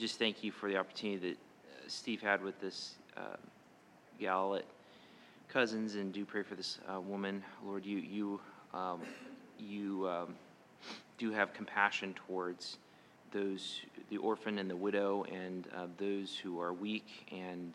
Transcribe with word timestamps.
just 0.00 0.18
thank 0.18 0.42
you 0.42 0.50
for 0.50 0.70
the 0.70 0.78
opportunity 0.78 1.28
that 1.28 1.36
uh, 1.36 1.88
Steve 1.88 2.22
had 2.22 2.42
with 2.42 2.58
this 2.58 2.94
uh, 3.18 3.36
gal 4.18 4.54
at 4.54 4.64
Cousins, 5.48 5.94
and 5.94 6.10
do 6.10 6.24
pray 6.24 6.42
for 6.42 6.54
this 6.54 6.78
uh, 6.90 6.98
woman. 6.98 7.42
Lord, 7.66 7.84
you 7.84 7.98
you 7.98 8.40
um, 8.72 9.02
you 9.58 10.08
um, 10.08 10.34
do 11.18 11.32
have 11.32 11.52
compassion 11.52 12.14
towards 12.26 12.78
those 13.30 13.82
the 14.08 14.16
orphan 14.16 14.58
and 14.58 14.70
the 14.70 14.76
widow, 14.76 15.24
and 15.24 15.68
uh, 15.76 15.86
those 15.98 16.34
who 16.34 16.58
are 16.62 16.72
weak 16.72 17.26
and 17.30 17.74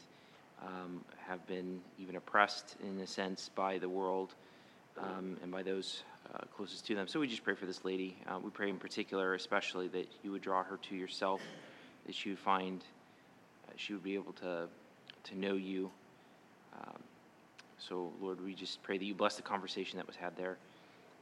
um, 0.65 1.05
have 1.27 1.45
been 1.45 1.79
even 1.99 2.15
oppressed 2.15 2.75
in 2.81 2.99
a 3.01 3.07
sense 3.07 3.51
by 3.53 3.77
the 3.77 3.87
world 3.87 4.33
um, 4.97 5.37
and 5.43 5.51
by 5.51 5.61
those 5.61 6.01
uh, 6.33 6.39
closest 6.55 6.87
to 6.87 6.95
them. 6.95 7.07
So 7.07 7.19
we 7.19 7.27
just 7.27 7.43
pray 7.43 7.53
for 7.53 7.67
this 7.67 7.85
lady. 7.85 8.17
Uh, 8.27 8.39
we 8.39 8.49
pray 8.49 8.69
in 8.69 8.77
particular, 8.77 9.35
especially, 9.35 9.89
that 9.89 10.07
you 10.23 10.31
would 10.31 10.41
draw 10.41 10.63
her 10.63 10.77
to 10.89 10.95
yourself, 10.95 11.41
that 12.05 12.15
she 12.15 12.29
would 12.29 12.39
find, 12.39 12.83
uh, 13.67 13.73
she 13.75 13.93
would 13.93 14.03
be 14.03 14.15
able 14.15 14.33
to, 14.33 14.67
to 15.23 15.37
know 15.37 15.55
you. 15.55 15.89
Um, 16.79 16.99
so, 17.77 18.11
Lord, 18.21 18.43
we 18.43 18.53
just 18.53 18.81
pray 18.83 18.97
that 18.97 19.05
you 19.05 19.13
bless 19.13 19.35
the 19.35 19.41
conversation 19.41 19.97
that 19.97 20.07
was 20.07 20.15
had 20.15 20.35
there. 20.35 20.57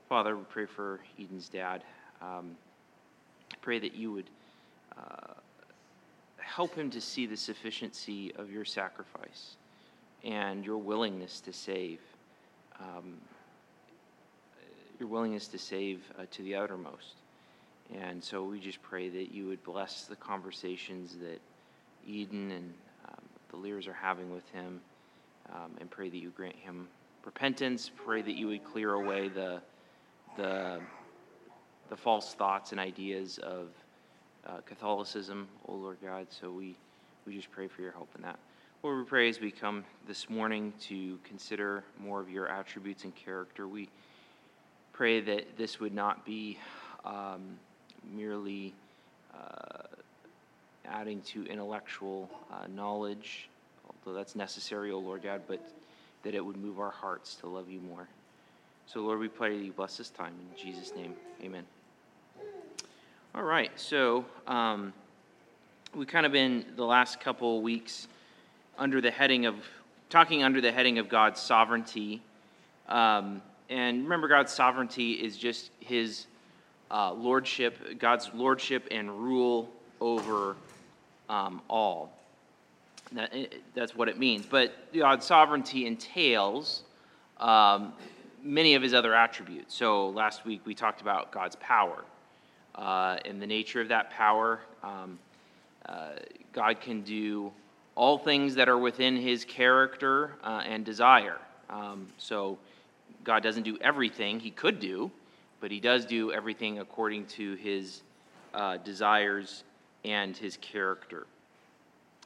Father, 0.09 0.35
we 0.35 0.43
pray 0.49 0.65
for 0.65 0.99
Eden's 1.19 1.49
dad. 1.49 1.83
Um, 2.21 2.55
pray 3.61 3.79
that 3.79 3.95
you 3.95 4.11
would 4.11 4.29
uh, 4.97 5.33
help 6.37 6.75
him 6.75 6.89
to 6.91 7.01
see 7.01 7.25
the 7.25 7.37
sufficiency 7.37 8.33
of 8.35 8.51
your 8.51 8.65
sacrifice 8.65 9.55
and 10.23 10.65
your 10.65 10.77
willingness 10.77 11.39
to 11.41 11.53
save. 11.53 11.99
Um, 12.79 13.15
your 14.99 15.09
willingness 15.09 15.47
to 15.47 15.57
save 15.57 16.01
uh, 16.17 16.23
to 16.31 16.43
the 16.43 16.55
uttermost. 16.55 17.15
And 18.01 18.23
so 18.23 18.43
we 18.43 18.59
just 18.59 18.81
pray 18.81 19.09
that 19.09 19.31
you 19.31 19.47
would 19.47 19.63
bless 19.63 20.05
the 20.05 20.15
conversations 20.15 21.15
that 21.21 21.39
Eden 22.07 22.51
and 22.51 22.73
um, 23.07 23.23
the 23.51 23.57
Lears 23.57 23.87
are 23.87 23.93
having 23.93 24.33
with 24.33 24.47
him, 24.49 24.81
um, 25.53 25.71
and 25.79 25.89
pray 25.89 26.09
that 26.09 26.17
you 26.17 26.29
grant 26.29 26.55
him 26.55 26.87
repentance. 27.25 27.91
Pray 27.95 28.21
that 28.21 28.35
you 28.35 28.47
would 28.47 28.63
clear 28.63 28.93
away 28.93 29.29
the 29.29 29.61
the 30.37 30.79
the 31.89 31.95
false 31.95 32.33
thoughts 32.33 32.71
and 32.71 32.79
ideas 32.79 33.37
of 33.39 33.69
uh, 34.47 34.57
Catholicism, 34.65 35.47
O 35.67 35.73
Lord 35.73 35.97
God. 36.03 36.27
So 36.29 36.51
we 36.51 36.75
we 37.25 37.35
just 37.35 37.51
pray 37.51 37.67
for 37.67 37.81
your 37.81 37.91
help 37.91 38.09
in 38.15 38.21
that. 38.23 38.39
Lord, 38.81 38.97
we 38.97 39.05
pray 39.05 39.29
as 39.29 39.39
we 39.39 39.49
come 39.49 39.85
this 40.07 40.29
morning 40.29 40.73
to 40.81 41.17
consider 41.23 41.85
more 41.97 42.19
of 42.19 42.29
your 42.29 42.49
attributes 42.49 43.05
and 43.05 43.15
character. 43.15 43.65
We 43.67 43.87
pray 44.91 45.21
that 45.21 45.57
this 45.57 45.79
would 45.79 45.93
not 45.93 46.25
be 46.25 46.57
um, 47.05 47.57
merely 48.11 48.73
uh, 49.33 49.83
adding 50.85 51.21
to 51.21 51.45
intellectual 51.45 52.29
uh, 52.51 52.67
knowledge, 52.67 53.49
although 53.87 54.17
that's 54.17 54.35
necessary, 54.35 54.91
O 54.91 54.99
Lord 54.99 55.23
God, 55.23 55.41
but 55.47 55.59
that 56.23 56.35
it 56.35 56.43
would 56.43 56.57
move 56.57 56.79
our 56.79 56.91
hearts 56.91 57.35
to 57.35 57.47
love 57.47 57.69
you 57.69 57.79
more. 57.79 58.07
So, 58.87 59.01
Lord, 59.01 59.19
we 59.19 59.27
pray 59.27 59.57
that 59.57 59.63
you 59.63 59.71
bless 59.71 59.97
this 59.97 60.09
time. 60.09 60.33
In 60.33 60.61
Jesus' 60.61 60.93
name, 60.95 61.13
amen. 61.41 61.63
All 63.35 63.43
right, 63.43 63.71
so 63.75 64.25
um, 64.45 64.93
we've 65.95 66.07
kind 66.07 66.25
of 66.25 66.31
been 66.31 66.65
the 66.75 66.85
last 66.85 67.19
couple 67.19 67.61
weeks 67.61 68.07
under 68.77 69.01
the 69.01 69.11
heading 69.11 69.45
of, 69.45 69.55
talking 70.09 70.43
under 70.43 70.61
the 70.61 70.71
heading 70.71 70.99
of 70.99 71.09
God's 71.09 71.39
sovereignty. 71.39 72.21
Um, 72.87 73.41
and 73.69 74.03
remember, 74.03 74.27
God's 74.27 74.51
sovereignty 74.51 75.13
is 75.13 75.37
just 75.37 75.71
his 75.79 76.27
uh, 76.93 77.11
lordship, 77.11 77.99
God's 77.99 78.29
lordship 78.33 78.87
and 78.91 79.11
rule 79.11 79.69
over 79.99 80.55
um, 81.27 81.61
all. 81.69 82.13
That, 83.13 83.31
eh, 83.33 83.47
that's 83.73 83.95
what 83.95 84.07
it 84.07 84.19
means. 84.19 84.45
But 84.45 84.93
God's 84.93 85.25
sovereignty 85.25 85.87
entails 85.87 86.83
um, 87.39 87.93
many 88.43 88.75
of 88.75 88.83
his 88.83 88.93
other 88.93 89.15
attributes. 89.15 89.73
So 89.73 90.09
last 90.09 90.45
week 90.45 90.61
we 90.65 90.75
talked 90.75 91.01
about 91.01 91.31
God's 91.31 91.55
power 91.55 92.03
uh, 92.75 93.17
and 93.25 93.41
the 93.41 93.47
nature 93.47 93.81
of 93.81 93.87
that 93.87 94.11
power. 94.11 94.59
Um, 94.83 95.17
uh, 95.87 96.09
God 96.53 96.79
can 96.79 97.01
do 97.01 97.51
all 97.95 98.17
things 98.17 98.55
that 98.55 98.69
are 98.69 98.77
within 98.77 99.15
his 99.17 99.45
character 99.45 100.35
uh, 100.43 100.61
and 100.65 100.85
desire. 100.85 101.37
Um, 101.69 102.07
so 102.17 102.57
God 103.23 103.41
doesn't 103.41 103.63
do 103.63 103.77
everything 103.81 104.39
he 104.39 104.51
could 104.51 104.79
do, 104.79 105.11
but 105.63 105.71
he 105.71 105.79
does 105.79 106.05
do 106.05 106.29
everything 106.33 106.79
according 106.79 107.25
to 107.25 107.55
his 107.55 108.01
uh, 108.53 108.75
desires 108.75 109.63
and 110.03 110.35
his 110.35 110.57
character. 110.57 111.25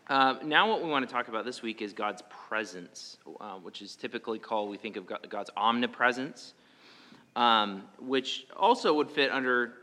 Uh, 0.08 0.38
now, 0.44 0.68
what 0.68 0.84
we 0.84 0.90
want 0.90 1.08
to 1.08 1.14
talk 1.14 1.28
about 1.28 1.46
this 1.46 1.62
week 1.62 1.84
is 1.84 1.94
God's 1.94 2.24
presence, 2.48 3.20
uh, 3.40 3.52
which 3.58 3.84
is 3.84 3.96
typically 3.96 4.40
called, 4.40 4.72
we 4.72 4.78
think 4.78 4.98
of 4.98 5.06
God's 5.30 5.52
omnipresence, 5.56 6.56
um, 7.36 7.84
which 8.00 8.48
also 8.58 8.92
would 8.96 9.12
fit 9.12 9.30
under 9.30 9.74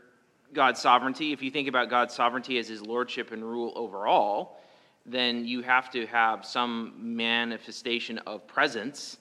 God's 0.51 0.81
sovereignty. 0.81 1.31
If 1.31 1.41
you 1.41 1.49
think 1.49 1.69
about 1.69 1.89
God's 1.89 2.13
sovereignty 2.13 2.57
as 2.57 2.67
his 2.67 2.81
lordship 2.81 3.31
and 3.31 3.41
rule 3.41 3.71
over 3.77 4.05
all, 4.05 4.61
then 5.05 5.45
you 5.45 5.61
have 5.61 5.89
to 5.91 6.05
have 6.07 6.45
some 6.45 6.91
manifestation 6.97 8.17
of 8.17 8.45
presence 8.47 9.15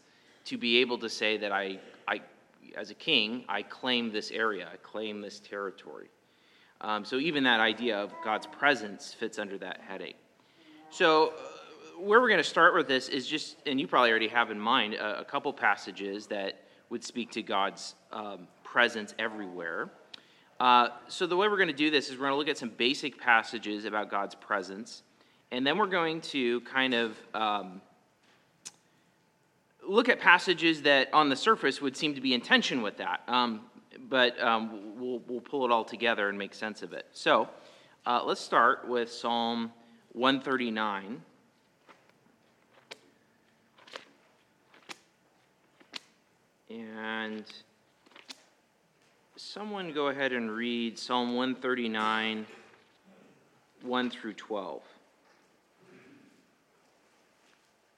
to 0.47 0.59
be 0.59 0.79
able 0.79 0.99
to 0.99 1.09
say 1.09 1.37
that 1.37 1.53
I, 1.53 1.63
I 1.63 1.79
as 2.77 2.91
a 2.91 2.95
king, 2.95 3.45
I 3.49 3.63
claim 3.63 4.13
this 4.13 4.31
area, 4.31 4.69
I 4.73 4.77
claim 4.77 5.21
this 5.21 5.41
territory. 5.41 6.09
Um, 6.81 7.05
so 7.05 7.17
even 7.17 7.45
that 7.45 7.61
idea 7.61 7.97
of 7.97 8.13
God's 8.23 8.47
presence 8.47 9.15
fits 9.15 9.39
under 9.39 9.57
that 9.59 9.81
headache. 9.81 10.17
So 10.91 11.29
uh, 11.29 12.01
where 12.01 12.21
we're 12.21 12.29
going 12.29 12.39
to 12.39 12.45
start 12.45 12.75
with 12.75 12.89
this 12.89 13.09
is 13.09 13.27
just, 13.27 13.57
and 13.67 13.81
you 13.81 13.87
probably 13.87 14.11
already 14.11 14.29
have 14.29 14.51
in 14.51 14.59
mind, 14.59 14.95
a, 14.95 15.21
a 15.21 15.25
couple 15.25 15.53
passages 15.53 16.27
that 16.27 16.65
would 16.91 17.03
speak 17.03 17.31
to 17.33 17.43
God's 17.43 17.95
um, 18.13 18.47
presence 18.63 19.15
everywhere. 19.19 19.91
Uh, 20.61 20.89
so 21.09 21.27
the 21.27 21.37
way 21.37 21.49
we're 21.49 21.57
going 21.57 21.69
to 21.69 21.73
do 21.75 21.91
this 21.91 22.09
is 22.09 22.17
we're 22.17 22.27
going 22.27 22.33
to 22.33 22.37
look 22.37 22.49
at 22.49 22.59
some 22.59 22.71
basic 22.71 23.19
passages 23.19 23.85
about 23.87 24.11
God's 24.11 24.35
presence, 24.35 25.03
and 25.51 25.67
then 25.67 25.79
we're 25.79 25.87
going 25.87 26.21
to 26.21 26.61
kind 26.63 26.95
of 26.95 27.17
um, 27.35 27.81
look 29.87 30.09
at 30.09 30.21
passages 30.21 30.83
that 30.83 31.13
on 31.13 31.29
the 31.29 31.37
surface 31.37 31.81
would 31.81 31.97
seem 31.97 32.15
to 32.15 32.21
be 32.21 32.35
in 32.35 32.41
tension 32.41 32.83
with 32.83 32.97
that, 32.99 33.23
um, 33.29 33.63
but 34.09 34.41
um, 34.43 34.99
we'll, 34.99 35.21
we'll 35.27 35.41
pull 35.41 35.65
it 35.65 35.71
all 35.71 35.85
together 35.85 36.29
and 36.29 36.39
make 36.39 36.55
sense 36.55 36.83
of 36.83 36.93
it. 36.93 37.07
So 37.13 37.49
uh, 38.07 38.23
let's 38.25 38.41
start 38.41 38.89
with 38.89 39.11
Psalm 39.11 39.73
139. 40.13 41.23
And 46.71 47.45
someone 49.37 49.93
go 49.93 50.09
ahead 50.09 50.33
and 50.33 50.51
read 50.51 50.99
Psalm 50.99 51.37
139, 51.37 52.47
1 53.83 54.11
through 54.11 54.33
12. 54.33 54.83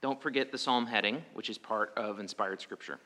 Don't 0.03 0.21
forget 0.21 0.53
the 0.53 0.59
psalm 0.59 0.87
heading, 0.87 1.25
which 1.34 1.49
is 1.49 1.59
part 1.59 1.93
of 1.97 2.21
inspired 2.21 2.61
scripture. 2.61 3.01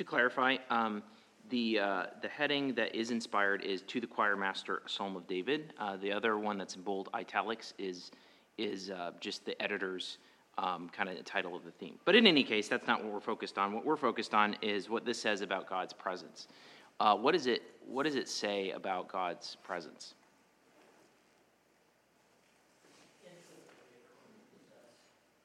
To 0.00 0.04
clarify, 0.04 0.56
um, 0.70 1.02
the, 1.50 1.78
uh, 1.78 2.06
the 2.22 2.28
heading 2.28 2.72
that 2.72 2.94
is 2.94 3.10
inspired 3.10 3.62
is 3.62 3.82
To 3.82 4.00
the 4.00 4.06
Choir 4.06 4.34
Master, 4.34 4.80
Psalm 4.86 5.14
of 5.14 5.26
David. 5.26 5.74
Uh, 5.78 5.98
The 5.98 6.10
other 6.10 6.38
one 6.38 6.56
that's 6.56 6.74
in 6.74 6.80
bold 6.80 7.10
italics 7.12 7.74
is, 7.76 8.10
is 8.56 8.90
uh, 8.90 9.10
just 9.20 9.44
the 9.44 9.60
editor's 9.62 10.16
um, 10.56 10.88
kind 10.88 11.10
of 11.10 11.22
title 11.26 11.54
of 11.54 11.66
the 11.66 11.70
theme. 11.70 11.98
But 12.06 12.14
in 12.14 12.26
any 12.26 12.44
case, 12.44 12.66
that's 12.66 12.86
not 12.86 13.04
what 13.04 13.12
we're 13.12 13.20
focused 13.20 13.58
on. 13.58 13.74
What 13.74 13.84
we're 13.84 13.98
focused 13.98 14.32
on 14.32 14.56
is 14.62 14.88
what 14.88 15.04
this 15.04 15.20
says 15.20 15.42
about 15.42 15.68
God's 15.68 15.92
presence. 15.92 16.48
Uh, 16.98 17.14
What 17.14 17.34
is 17.34 17.46
it, 17.46 17.60
what 17.86 18.04
does 18.04 18.14
it 18.14 18.26
say 18.26 18.70
about 18.70 19.08
God's 19.08 19.58
presence? 19.62 20.14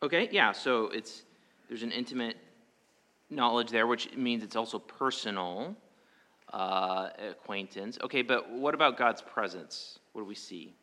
Okay, 0.02 0.30
yeah, 0.32 0.54
so 0.54 0.86
it's, 0.94 1.24
there's 1.68 1.84
an 1.84 1.92
intimate 1.92 2.38
knowledge 3.30 3.70
there, 3.70 3.88
which 3.88 4.16
means 4.16 4.44
it's 4.44 4.56
also 4.56 4.80
personal 4.80 5.76
uh, 6.54 7.10
acquaintance. 7.30 7.98
Okay, 8.04 8.22
but 8.22 8.52
what 8.52 8.74
about 8.74 8.98
God's 8.98 9.22
presence? 9.22 10.00
What 10.14 10.22
do 10.22 10.26
we 10.26 10.36
see? 10.36 10.76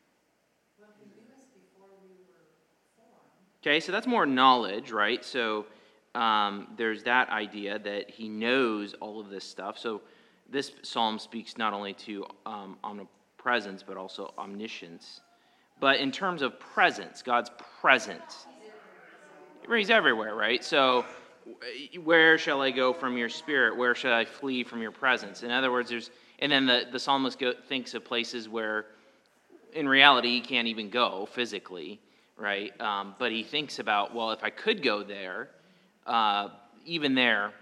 Okay, 3.62 3.78
so 3.78 3.92
that's 3.92 4.08
more 4.08 4.26
knowledge, 4.26 4.90
right? 4.90 5.24
So 5.24 5.66
um, 6.16 6.66
there's 6.76 7.04
that 7.04 7.28
idea 7.30 7.78
that 7.78 8.10
he 8.10 8.28
knows 8.28 8.94
all 8.94 9.20
of 9.20 9.30
this 9.30 9.44
stuff. 9.44 9.78
So 9.78 10.02
this 10.50 10.72
psalm 10.82 11.18
speaks 11.18 11.56
not 11.56 11.72
only 11.72 11.94
to 11.94 12.26
um, 12.44 12.76
omnipresence, 12.82 13.84
but 13.84 13.96
also 13.96 14.34
omniscience. 14.36 15.20
But 15.78 16.00
in 16.00 16.10
terms 16.10 16.42
of 16.42 16.58
presence, 16.58 17.22
God's 17.22 17.50
presence, 17.80 18.46
He's 19.68 19.90
everywhere, 19.90 20.34
right? 20.34 20.62
So 20.64 21.04
where 22.02 22.38
shall 22.38 22.60
I 22.60 22.70
go 22.70 22.92
from 22.92 23.16
your 23.16 23.28
spirit? 23.28 23.76
Where 23.76 23.94
shall 23.94 24.12
I 24.12 24.24
flee 24.24 24.64
from 24.64 24.82
your 24.82 24.92
presence? 24.92 25.42
In 25.42 25.50
other 25.50 25.70
words, 25.70 25.90
there's, 25.90 26.10
and 26.38 26.50
then 26.50 26.66
the, 26.66 26.86
the 26.90 26.98
psalmist 26.98 27.38
go, 27.38 27.52
thinks 27.68 27.94
of 27.94 28.04
places 28.04 28.48
where 28.48 28.86
in 29.72 29.88
reality 29.88 30.30
he 30.30 30.40
can't 30.40 30.68
even 30.68 30.90
go 30.90 31.26
physically, 31.32 32.00
right? 32.36 32.78
Um, 32.80 33.14
but 33.18 33.32
he 33.32 33.42
thinks 33.42 33.78
about, 33.78 34.14
well, 34.14 34.30
if 34.32 34.42
I 34.44 34.50
could 34.50 34.82
go 34.82 35.02
there, 35.02 35.50
uh, 36.06 36.48
even 36.84 37.14
there, 37.14 37.52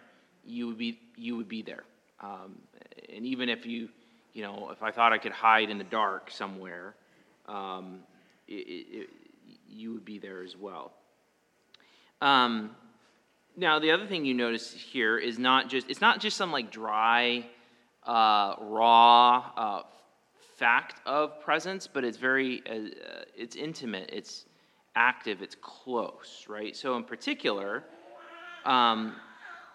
you 0.44 0.66
would 0.66 0.78
be, 0.78 0.98
you 1.16 1.36
would 1.36 1.48
be 1.48 1.62
there. 1.62 1.84
Um, 2.20 2.56
and 3.14 3.24
even 3.26 3.48
if 3.48 3.66
you, 3.66 3.88
you 4.32 4.42
know, 4.42 4.70
if 4.72 4.82
I 4.82 4.90
thought 4.90 5.12
I 5.12 5.18
could 5.18 5.32
hide 5.32 5.70
in 5.70 5.78
the 5.78 5.84
dark 5.84 6.30
somewhere, 6.30 6.94
um, 7.46 8.00
it, 8.48 8.52
it, 8.52 9.10
you 9.68 9.92
would 9.92 10.04
be 10.04 10.18
there 10.18 10.42
as 10.42 10.56
well. 10.56 10.92
Um, 12.20 12.70
now, 13.56 13.78
the 13.78 13.90
other 13.90 14.06
thing 14.06 14.24
you 14.24 14.34
notice 14.34 14.72
here 14.72 15.18
is 15.18 15.38
not 15.38 15.68
just, 15.68 15.90
it's 15.90 16.00
not 16.00 16.20
just 16.20 16.36
some 16.36 16.52
like 16.52 16.70
dry, 16.70 17.46
uh, 18.04 18.54
raw 18.60 19.50
uh, 19.56 19.82
fact 20.56 21.00
of 21.06 21.40
presence, 21.40 21.86
but 21.86 22.04
it's 22.04 22.16
very, 22.16 22.62
uh, 22.70 22.90
it's 23.36 23.56
intimate, 23.56 24.10
it's 24.12 24.46
active, 24.94 25.42
it's 25.42 25.56
close, 25.60 26.46
right? 26.48 26.76
So, 26.76 26.96
in 26.96 27.04
particular, 27.04 27.84
um, 28.64 29.16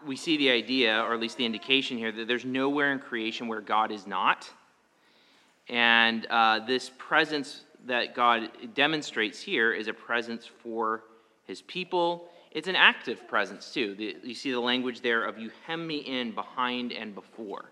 we 0.05 0.15
see 0.15 0.37
the 0.37 0.49
idea, 0.51 1.01
or 1.01 1.13
at 1.13 1.19
least 1.19 1.37
the 1.37 1.45
indication 1.45 1.97
here, 1.97 2.11
that 2.11 2.27
there's 2.27 2.45
nowhere 2.45 2.91
in 2.91 2.99
creation 2.99 3.47
where 3.47 3.61
God 3.61 3.91
is 3.91 4.07
not. 4.07 4.49
And 5.67 6.25
uh, 6.27 6.59
this 6.65 6.91
presence 6.97 7.61
that 7.85 8.15
God 8.15 8.49
demonstrates 8.73 9.41
here 9.41 9.73
is 9.73 9.87
a 9.87 9.93
presence 9.93 10.45
for 10.45 11.03
his 11.45 11.61
people 11.61 12.29
it's 12.55 12.69
an 12.69 12.75
active 12.77 13.27
presence, 13.27 13.71
too. 13.73 13.95
The, 13.95 14.15
you 14.23 14.33
see 14.33 14.49
the 14.49 14.59
language 14.61 15.01
there 15.01 15.25
of 15.25 15.37
you 15.37 15.51
hem 15.67 15.85
me 15.85 15.97
in 15.97 16.31
behind 16.31 16.93
and 16.93 17.13
before, 17.13 17.65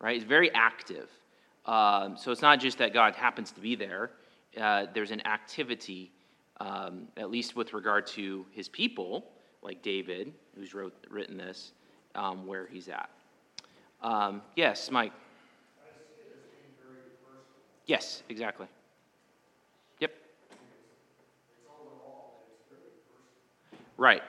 right? 0.00 0.16
It's 0.16 0.24
very 0.24 0.52
active. 0.52 1.08
Um, 1.66 2.16
so 2.16 2.32
it's 2.32 2.42
not 2.42 2.58
just 2.58 2.76
that 2.78 2.92
God 2.92 3.14
happens 3.14 3.52
to 3.52 3.60
be 3.60 3.76
there, 3.76 4.10
uh, 4.60 4.86
there's 4.92 5.12
an 5.12 5.24
activity, 5.24 6.10
um, 6.60 7.06
at 7.16 7.30
least 7.30 7.54
with 7.54 7.72
regard 7.72 8.08
to 8.08 8.44
his 8.50 8.68
people, 8.68 9.24
like 9.62 9.82
David, 9.82 10.32
who's 10.56 10.74
wrote, 10.74 10.94
written 11.08 11.36
this, 11.36 11.72
um, 12.16 12.44
where 12.44 12.66
he's 12.66 12.88
at. 12.88 13.08
Um, 14.02 14.42
yes, 14.56 14.90
Mike. 14.90 15.12
Yes, 17.86 18.24
exactly. 18.28 18.66
Right, 23.96 24.22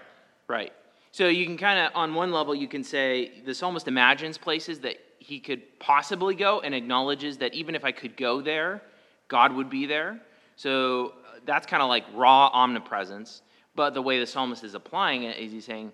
right. 0.48 0.72
So 1.12 1.28
you 1.28 1.46
can 1.46 1.58
kind 1.58 1.80
of, 1.80 1.92
on 1.96 2.14
one 2.14 2.32
level, 2.32 2.54
you 2.54 2.68
can 2.68 2.84
say 2.84 3.42
this 3.46 3.64
almost 3.64 3.88
imagines 3.88 4.38
places 4.38 4.80
that 4.82 4.98
he 5.20 5.40
could 5.40 5.80
possibly 5.80 6.36
go 6.36 6.60
and 6.60 6.76
acknowledges 6.76 7.38
that 7.38 7.54
even 7.54 7.74
if 7.74 7.84
I 7.84 7.92
could 7.92 8.16
go 8.18 8.42
there, 8.42 8.82
God 9.28 9.54
would 9.54 9.70
be 9.70 9.86
there. 9.86 10.20
So 10.56 11.08
uh, 11.08 11.40
that's 11.46 11.66
kind 11.66 11.82
of 11.82 11.90
like 11.90 12.04
raw 12.14 12.50
omnipresence. 12.54 13.42
But 13.76 13.94
the 13.94 14.02
way 14.02 14.20
the 14.20 14.28
psalmist 14.28 14.64
is 14.64 14.76
applying 14.76 15.24
it 15.24 15.38
is 15.38 15.52
he's 15.52 15.66
saying, 15.66 15.92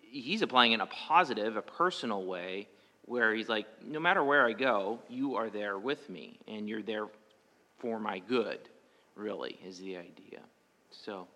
he's 0.00 0.42
applying 0.42 0.72
it 0.72 0.76
in 0.76 0.80
a 0.82 0.86
positive, 0.86 1.56
a 1.56 1.62
personal 1.62 2.24
way, 2.24 2.68
where 3.06 3.34
he's 3.34 3.48
like, 3.48 3.66
no 3.82 3.98
matter 3.98 4.22
where 4.22 4.46
I 4.46 4.52
go, 4.52 4.98
you 5.08 5.34
are 5.36 5.48
there 5.48 5.78
with 5.78 6.08
me, 6.10 6.38
and 6.46 6.68
you're 6.68 6.82
there 6.82 7.06
for 7.78 7.98
my 7.98 8.18
good, 8.18 8.60
really, 9.16 9.58
is 9.66 9.78
the 9.78 9.96
idea. 9.96 10.40
So. 10.90 11.26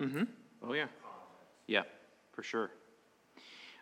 Mm-hmm. 0.00 0.24
Oh, 0.62 0.72
yeah. 0.72 0.86
Yeah, 1.66 1.82
for 2.32 2.42
sure. 2.42 2.70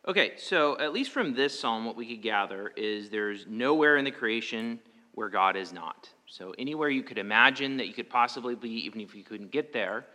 Okay, 0.06 0.32
so 0.36 0.78
at 0.78 0.92
least 0.92 1.12
from 1.12 1.34
this 1.34 1.58
psalm, 1.58 1.84
what 1.84 1.96
we 1.96 2.06
could 2.06 2.22
gather 2.22 2.72
is 2.76 3.08
there's 3.08 3.46
nowhere 3.48 3.96
in 3.96 4.04
the 4.04 4.10
creation 4.10 4.78
where 5.12 5.28
God 5.28 5.56
is 5.56 5.72
not. 5.72 6.08
So 6.26 6.54
anywhere 6.58 6.90
you 6.90 7.02
could 7.02 7.18
imagine 7.18 7.76
that 7.78 7.86
you 7.86 7.94
could 7.94 8.10
possibly 8.10 8.54
be, 8.54 8.70
even 8.86 9.00
if 9.00 9.14
you 9.14 9.22
couldn't 9.22 9.50
get 9.50 9.72
there, 9.72 10.06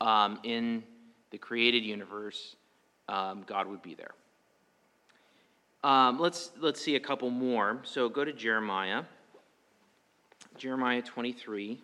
um, 0.00 0.38
in 0.44 0.82
the 1.30 1.38
created 1.38 1.84
universe, 1.84 2.56
um, 3.08 3.42
God 3.46 3.66
would 3.66 3.82
be 3.82 3.94
there. 3.94 4.12
Um, 5.84 6.20
let's 6.20 6.50
let's 6.60 6.80
see 6.80 6.94
a 6.94 7.00
couple 7.00 7.30
more. 7.30 7.80
So 7.82 8.08
go 8.08 8.24
to 8.24 8.32
Jeremiah. 8.32 9.02
Jeremiah 10.56 11.02
23. 11.02 11.80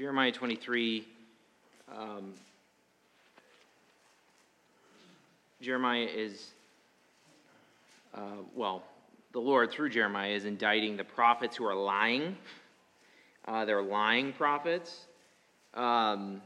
Jeremiah 0.00 0.32
23, 0.32 1.06
um, 1.94 2.32
Jeremiah 5.60 6.06
is, 6.06 6.52
uh, 8.14 8.20
well, 8.54 8.82
the 9.32 9.40
Lord 9.40 9.70
through 9.70 9.90
Jeremiah 9.90 10.30
is 10.30 10.46
indicting 10.46 10.96
the 10.96 11.04
prophets 11.04 11.54
who 11.54 11.66
are 11.66 11.74
lying. 11.74 12.34
Uh, 13.46 13.66
they're 13.66 13.82
lying 13.82 14.32
prophets. 14.32 15.04
Um, 15.74 16.40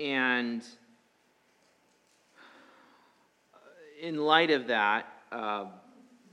and 0.00 0.64
in 4.02 4.16
light 4.16 4.50
of 4.50 4.66
that, 4.66 5.06
uh, 5.30 5.66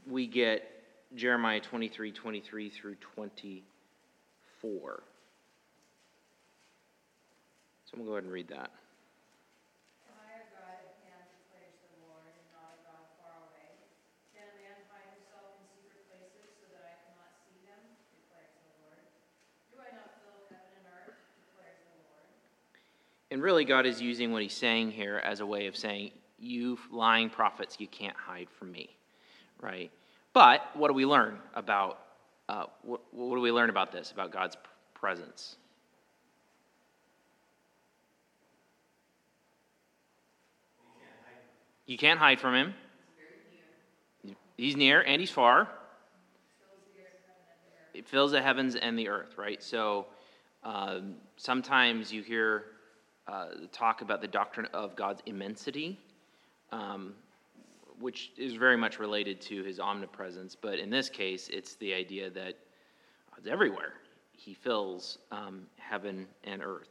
we 0.10 0.26
get 0.26 0.68
Jeremiah 1.14 1.60
23 1.60 2.12
23 2.12 2.70
through 2.72 2.96
20. 2.96 3.64
4. 4.64 5.04
So 7.86 7.92
I'm 7.94 8.00
going 8.00 8.06
to 8.06 8.10
go 8.10 8.14
ahead 8.14 8.24
and 8.24 8.34
read 8.34 8.48
that. 8.48 8.72
And 23.34 23.42
really, 23.42 23.66
God 23.66 23.88
is 23.88 24.00
using 24.00 24.32
what 24.32 24.44
he's 24.44 24.54
saying 24.54 24.92
here 24.92 25.20
as 25.24 25.40
a 25.40 25.46
way 25.46 25.66
of 25.66 25.76
saying, 25.76 26.12
You 26.38 26.78
lying 26.92 27.32
prophets, 27.32 27.78
you 27.80 27.88
can't 27.88 28.16
hide 28.16 28.48
from 28.48 28.72
me, 28.72 28.96
right? 29.60 29.90
But 30.34 30.70
what 30.76 30.90
do 30.90 30.94
we 30.94 31.08
learn 31.08 31.40
about 31.56 32.03
uh, 32.54 32.66
what, 32.84 33.02
what 33.12 33.36
do 33.36 33.42
we 33.42 33.52
learn 33.52 33.70
about 33.70 33.92
this, 33.92 34.12
about 34.12 34.32
God's 34.32 34.58
presence? 34.94 35.58
You 41.86 41.98
can't 41.98 42.20
hide 42.20 42.40
from 42.40 42.54
him. 42.56 42.74
He's 44.58 44.76
near 44.76 45.02
and 45.02 45.20
he's 45.20 45.32
far. 45.32 45.68
It 47.94 48.08
fills 48.08 48.32
the 48.32 48.42
heavens 48.42 48.76
and 48.76 48.98
the 48.98 49.10
earth, 49.10 49.34
right? 49.38 49.62
So 49.62 50.06
Um, 50.64 51.16
sometimes 51.36 52.12
you 52.14 52.24
hear 52.24 52.64
uh, 53.28 53.68
talk 53.72 54.02
about 54.02 54.22
the 54.22 54.28
doctrine 54.28 54.68
of 54.74 54.96
God's 54.96 55.22
immensity, 55.26 56.00
um, 56.72 57.14
which 58.04 58.34
is 58.38 58.56
very 58.56 58.76
much 58.76 59.00
related 59.00 59.40
to 59.40 59.64
his 59.64 59.80
omnipresence. 59.80 60.58
But 60.60 60.78
in 60.78 60.90
this 60.90 61.08
case, 61.08 61.48
it's 61.48 61.76
the 61.76 61.94
idea 61.94 62.30
that 62.32 62.56
God's 63.34 63.48
everywhere. 63.48 63.94
He 64.34 64.54
fills 64.54 65.20
um, 65.32 65.68
heaven 65.78 66.28
and 66.44 66.62
earth, 66.62 66.90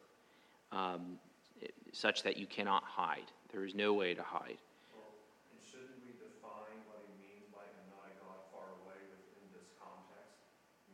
um, 0.73 1.19
it, 1.61 1.75
such 1.93 2.23
that 2.23 2.39
you 2.39 2.47
cannot 2.47 2.83
hide. 2.83 3.29
There 3.53 3.67
is 3.67 3.75
no 3.75 3.93
way 3.93 4.15
to 4.15 4.23
hide. 4.23 4.57
Well, 4.97 5.13
and 5.53 5.61
shouldn't 5.61 6.01
we 6.01 6.17
define 6.17 6.81
what 6.89 7.05
he 7.05 7.13
means 7.21 7.45
by 7.53 7.61
"I'm 7.61 8.17
God 8.25 8.41
far 8.49 8.73
away" 8.81 8.97
within 9.13 9.45
this 9.53 9.69
context? 9.77 10.41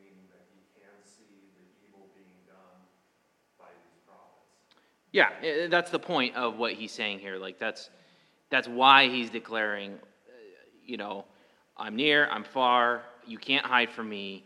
Meaning 0.02 0.26
that 0.34 0.42
he 0.50 0.66
can 0.82 0.98
see 1.06 1.46
the 1.54 1.62
evil 1.86 2.10
being 2.18 2.42
done 2.50 2.82
by 3.54 3.70
these 3.70 4.02
prophets. 4.02 4.50
Yeah, 5.14 5.30
eh, 5.46 5.68
that's 5.70 5.92
the 5.92 6.02
point 6.02 6.34
of 6.34 6.58
what 6.58 6.72
he's 6.72 6.90
saying 6.90 7.20
here. 7.20 7.38
Like 7.38 7.60
that's 7.60 7.88
that's 8.50 8.68
why 8.68 9.08
he's 9.08 9.30
declaring, 9.30 9.98
you 10.88 10.96
know, 10.96 11.24
I'm 11.76 11.94
near, 11.94 12.28
I'm 12.30 12.42
far. 12.42 13.02
You 13.24 13.38
can't 13.38 13.64
hide 13.64 13.90
from 13.90 14.08
me 14.08 14.44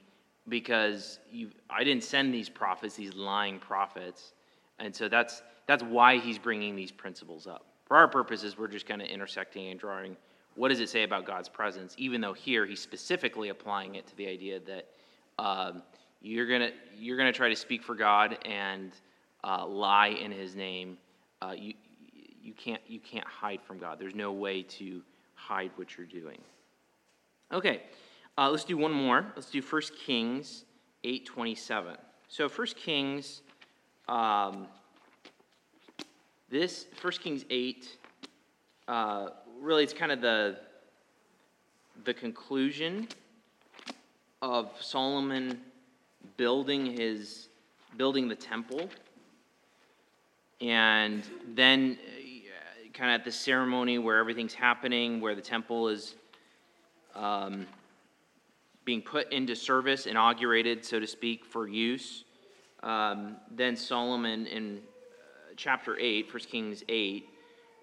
because 0.49 1.21
you. 1.31 1.51
I 1.71 1.85
didn't 1.85 2.05
send 2.05 2.35
these 2.35 2.51
prophets, 2.51 2.97
these 2.97 3.15
lying 3.15 3.59
prophets, 3.59 4.35
and 4.79 4.95
so 4.95 5.09
that's 5.09 5.43
that's 5.67 5.85
why 5.85 6.19
he's 6.19 6.39
bringing 6.39 6.77
these 6.77 6.91
principles 6.91 7.47
up. 7.47 7.65
For 7.87 7.97
our 7.97 8.09
purposes, 8.09 8.59
we're 8.59 8.69
just 8.69 8.87
kind 8.87 9.01
of 9.01 9.09
intersecting 9.09 9.71
and 9.71 9.81
drawing. 9.81 10.17
What 10.57 10.69
does 10.69 10.81
it 10.81 10.91
say 10.91 11.05
about 11.05 11.25
God's 11.25 11.49
presence? 11.49 11.95
Even 11.97 12.21
though 12.21 12.35
here 12.35 12.67
he's 12.67 12.81
specifically 12.81 13.49
applying 13.49 13.95
it 13.95 14.07
to 14.09 14.17
the 14.17 14.27
idea 14.27 14.61
that 14.61 14.89
um, 15.39 15.83
you're 16.21 16.49
gonna 16.49 16.73
you're 16.99 17.17
gonna 17.17 17.33
try 17.33 17.49
to 17.49 17.57
speak 17.57 17.83
for 17.83 17.95
God 17.95 18.37
and 18.45 18.93
uh, 19.45 19.65
lie 19.65 20.09
in 20.09 20.33
His 20.33 20.57
name. 20.57 20.99
Uh, 21.41 21.55
you 21.57 21.75
you 22.43 22.53
can't 22.53 22.83
you 22.89 22.99
can't 22.99 23.27
hide 23.27 23.63
from 23.63 23.79
God. 23.79 24.01
There's 24.01 24.17
no 24.17 24.33
way 24.33 24.63
to 24.65 25.03
hide 25.47 25.71
what 25.77 25.97
you're 25.97 26.07
doing. 26.07 26.39
Okay, 27.53 27.83
uh, 28.39 28.51
let's 28.51 28.65
do 28.65 28.77
one 28.77 28.93
more. 28.93 29.27
Let's 29.37 29.51
do 29.51 29.61
1 29.61 29.83
Kings 30.07 30.65
8:27. 31.05 31.97
So 32.29 32.49
1 32.49 32.67
Kings, 32.77 33.43
um, 34.09 34.67
this 36.49 36.87
1 37.01 37.13
Kings 37.21 37.45
8, 37.51 37.99
uh, 38.89 39.29
really 39.61 39.85
it's 39.85 39.93
kind 39.93 40.13
of 40.13 40.21
the 40.21 40.59
the 42.05 42.15
conclusion 42.15 43.07
of 44.41 44.71
Solomon 44.81 45.61
building 46.37 46.87
his 46.87 47.49
building 47.97 48.29
the 48.29 48.35
temple 48.35 48.89
and 50.63 51.25
then 51.55 51.99
kind 52.93 53.11
of 53.15 53.21
at 53.21 53.25
the 53.25 53.33
ceremony 53.33 53.99
where 53.99 54.19
everything's 54.19 54.55
happening 54.55 55.21
where 55.21 55.35
the 55.35 55.43
temple 55.43 55.89
is 55.89 56.15
um, 57.15 57.67
being 58.85 59.03
put 59.03 59.33
into 59.33 59.55
service 59.55 60.07
inaugurated 60.07 60.85
so 60.85 61.01
to 61.01 61.07
speak 61.07 61.45
for 61.45 61.67
use 61.67 62.25
um, 62.83 63.37
then 63.51 63.77
solomon 63.77 64.47
in 64.47 64.77
uh, 64.77 65.53
chapter 65.57 65.99
8 65.99 66.33
1 66.33 66.41
kings 66.45 66.85
8 66.89 67.29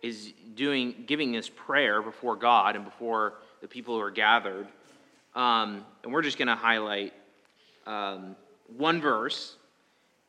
is 0.02 0.34
doing 0.56 1.04
giving 1.06 1.32
this 1.32 1.50
prayer 1.50 2.02
before 2.02 2.36
god 2.36 2.76
and 2.76 2.86
before 2.86 3.36
the 3.62 3.68
people 3.68 3.96
who 3.96 4.02
are 4.02 4.12
gathered. 4.12 4.68
Um, 5.36 5.86
and 6.04 6.12
we're 6.12 6.22
just 6.22 6.38
going 6.38 6.48
to 6.48 6.56
highlight 6.56 7.14
um, 7.86 8.36
one 8.78 9.02
verse 9.02 9.56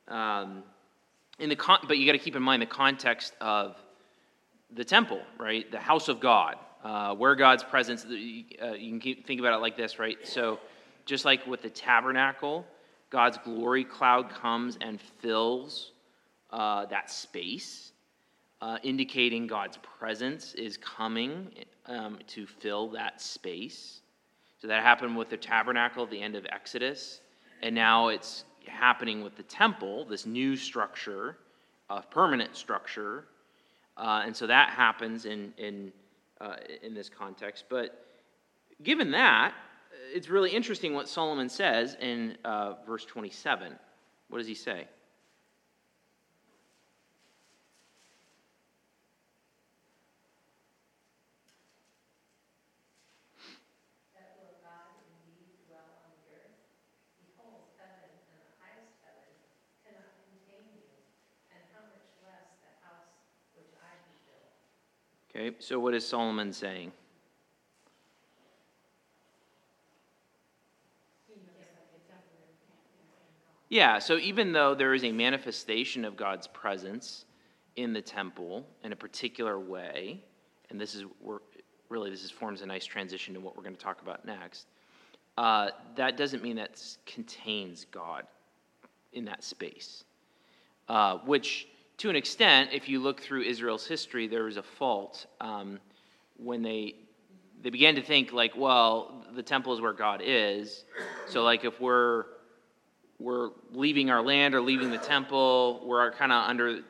um, 0.09 0.63
in 1.39 1.49
the 1.49 1.57
con- 1.57 1.81
but 1.87 1.99
you 1.99 2.07
got 2.07 2.13
to 2.13 2.19
keep 2.19 2.37
in 2.37 2.43
mind 2.43 2.63
the 2.63 2.67
context 2.67 3.33
of 3.41 3.77
the 4.75 4.85
temple 4.85 5.21
right 5.39 5.71
the 5.71 5.79
house 5.79 6.09
of 6.09 6.21
god 6.21 6.57
uh, 6.85 7.15
where 7.15 7.35
god's 7.35 7.63
presence 7.63 8.05
uh, 8.05 8.15
you 8.15 8.45
can 8.91 9.01
keep, 9.01 9.27
think 9.27 9.41
about 9.41 9.53
it 9.53 9.61
like 9.61 9.77
this 9.77 9.99
right 9.99 10.19
so 10.23 10.59
just 11.07 11.25
like 11.25 11.47
with 11.47 11.63
the 11.63 11.71
tabernacle 11.71 12.65
god's 13.11 13.39
glory 13.39 13.85
cloud 13.85 14.31
comes 14.31 14.79
and 14.81 15.01
fills 15.01 15.93
uh, 16.51 16.87
that 16.87 17.11
space 17.11 17.93
uh, 18.61 18.79
indicating 18.83 19.47
god's 19.47 19.79
presence 19.79 20.55
is 20.55 20.77
coming 20.77 21.51
um, 21.87 22.19
to 22.27 22.47
fill 22.47 22.89
that 22.89 23.21
space 23.21 24.01
so 24.61 24.69
that 24.69 24.83
happened 24.83 25.17
with 25.17 25.31
the 25.31 25.37
tabernacle 25.37 26.05
at 26.05 26.11
the 26.11 26.21
end 26.21 26.35
of 26.35 26.47
exodus 26.51 27.21
and 27.63 27.75
now 27.75 28.09
it's 28.09 28.45
happening 28.67 29.23
with 29.23 29.37
the 29.37 29.43
temple, 29.43 30.05
this 30.05 30.27
new 30.27 30.57
structure, 30.57 31.39
a 31.89 32.03
permanent 32.03 32.57
structure. 32.57 33.27
Uh, 34.01 34.23
and 34.25 34.35
so 34.35 34.47
that 34.47 34.71
happens 34.71 35.27
in, 35.27 35.53
in, 35.59 35.93
uh, 36.41 36.57
in 36.83 36.95
this 36.95 37.11
context. 37.11 37.65
But 37.69 38.07
given 38.83 39.11
that, 39.11 39.53
it's 40.15 40.31
really 40.31 40.51
interesting 40.51 40.95
what 40.95 41.07
Solomon 41.07 41.51
says 41.51 41.99
in 42.01 42.39
uh, 42.43 42.75
verse 42.87 43.05
27. 43.05 43.75
What 44.31 44.39
does 44.39 44.47
he 44.47 44.55
say? 44.55 44.87
Okay, 65.41 65.50
so 65.61 65.79
what 65.79 65.95
is 65.95 66.07
Solomon 66.07 66.53
saying? 66.53 66.93
Yeah, 73.69 74.01
so 74.01 74.17
even 74.17 74.53
though 74.53 74.75
there 74.75 74.95
is 74.95 75.05
a 75.05 75.13
manifestation 75.13 76.05
of 76.05 76.17
God's 76.17 76.49
presence 76.49 77.25
in 77.77 77.93
the 77.93 78.03
temple 78.03 78.67
in 78.83 78.93
a 78.93 78.97
particular 78.97 79.61
way, 79.61 80.21
and 80.71 80.81
this 80.81 80.97
is 80.97 81.05
really 81.89 82.11
this 82.11 82.25
is, 82.25 82.33
forms 82.33 82.63
a 82.63 82.67
nice 82.67 82.85
transition 82.85 83.33
to 83.35 83.41
what 83.41 83.57
we're 83.57 83.63
going 83.63 83.77
to 83.77 83.81
talk 83.81 84.03
about 84.03 84.25
next. 84.25 84.67
Uh, 85.39 85.71
that 85.95 86.17
doesn't 86.17 86.43
mean 86.43 86.57
that 86.57 86.83
contains 87.07 87.87
God 87.93 88.27
in 89.13 89.25
that 89.27 89.45
space, 89.45 90.05
uh, 90.89 91.19
which 91.19 91.69
to 92.01 92.09
an 92.09 92.17
extent, 92.17 92.71
if 92.73 92.89
you 92.89 92.99
look 92.99 93.21
through 93.21 93.43
Israel's 93.43 93.87
history, 93.87 94.27
there 94.27 94.45
was 94.45 94.57
a 94.57 94.63
fault 94.63 95.27
um, 95.39 95.79
when 96.39 96.63
they 96.63 96.95
they 97.63 97.69
began 97.69 97.95
to 97.97 98.03
think 98.03 98.33
like, 98.33 98.57
well, 98.57 99.23
the 99.35 99.43
temple 99.43 99.75
is 99.75 99.83
where 99.83 99.93
God 99.93 100.23
is. 100.25 100.87
So 101.27 101.43
like 101.43 101.67
if 101.67 101.79
we're 101.79 102.25
we're 103.19 103.51
leaving 103.73 104.09
our 104.09 104.23
land 104.23 104.55
or 104.55 104.63
leaving 104.63 104.91
the 104.91 104.97
temple, 104.97 105.83
we're 105.85 106.11
kind 106.13 106.33
of 106.33 106.49
under 106.49 106.81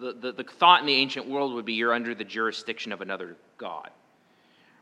the, 0.00 0.12
the, 0.20 0.32
the 0.32 0.42
thought 0.42 0.80
in 0.80 0.86
the 0.86 0.94
ancient 0.94 1.28
world 1.28 1.54
would 1.54 1.64
be 1.64 1.74
you're 1.74 1.94
under 1.94 2.12
the 2.12 2.24
jurisdiction 2.24 2.90
of 2.90 3.00
another 3.00 3.36
God. 3.56 3.90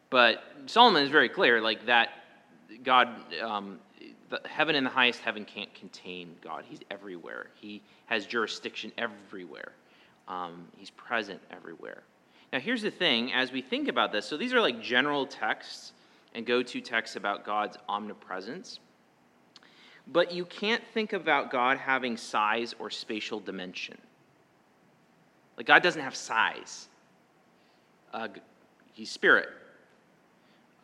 But 0.08 0.42
Solomon 0.64 1.02
is 1.02 1.10
very 1.10 1.28
clear, 1.28 1.60
like 1.60 1.84
that 1.84 2.08
God, 2.82 3.08
um, 3.42 3.80
the 4.42 4.48
heaven 4.48 4.74
and 4.74 4.86
the 4.86 4.90
highest 4.90 5.20
heaven 5.20 5.44
can't 5.44 5.72
contain 5.74 6.34
God. 6.42 6.64
He's 6.68 6.80
everywhere. 6.90 7.46
He 7.54 7.82
has 8.06 8.26
jurisdiction 8.26 8.92
everywhere. 8.98 9.72
Um, 10.28 10.66
he's 10.76 10.90
present 10.90 11.40
everywhere. 11.50 12.02
Now, 12.52 12.60
here's 12.60 12.82
the 12.82 12.90
thing 12.90 13.32
as 13.32 13.52
we 13.52 13.62
think 13.62 13.88
about 13.88 14.12
this, 14.12 14.26
so 14.26 14.36
these 14.36 14.52
are 14.52 14.60
like 14.60 14.80
general 14.80 15.26
texts 15.26 15.92
and 16.34 16.46
go 16.46 16.62
to 16.62 16.80
texts 16.80 17.16
about 17.16 17.44
God's 17.44 17.76
omnipresence. 17.88 18.80
But 20.06 20.32
you 20.32 20.44
can't 20.44 20.82
think 20.92 21.12
about 21.12 21.50
God 21.50 21.78
having 21.78 22.16
size 22.16 22.74
or 22.78 22.90
spatial 22.90 23.40
dimension. 23.40 23.96
Like, 25.56 25.66
God 25.66 25.82
doesn't 25.82 26.02
have 26.02 26.16
size, 26.16 26.88
uh, 28.12 28.28
He's 28.92 29.10
spirit. 29.10 29.48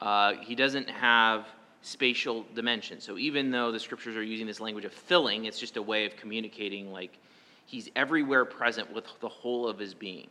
Uh, 0.01 0.35
he 0.41 0.55
doesn't 0.55 0.89
have 0.89 1.47
spatial 1.83 2.45
dimension. 2.55 3.01
So 3.01 3.17
even 3.19 3.51
though 3.51 3.73
the 3.73 3.81
scriptures 3.81 4.17
are 4.17 4.23
using 4.23 4.47
this 4.47 4.61
language 4.61 4.85
of 4.85 4.93
filling, 4.93 5.47
it's 5.47 5.59
just 5.59 5.77
a 5.77 5.83
way 5.83 6.05
of 6.05 6.17
communicating 6.17 6.93
like 6.93 7.19
he's 7.67 7.89
everywhere 7.97 8.45
present 8.45 8.93
with 8.93 9.07
the 9.21 9.29
whole 9.29 9.67
of 9.67 9.79
his 9.79 9.95
being. 9.95 10.29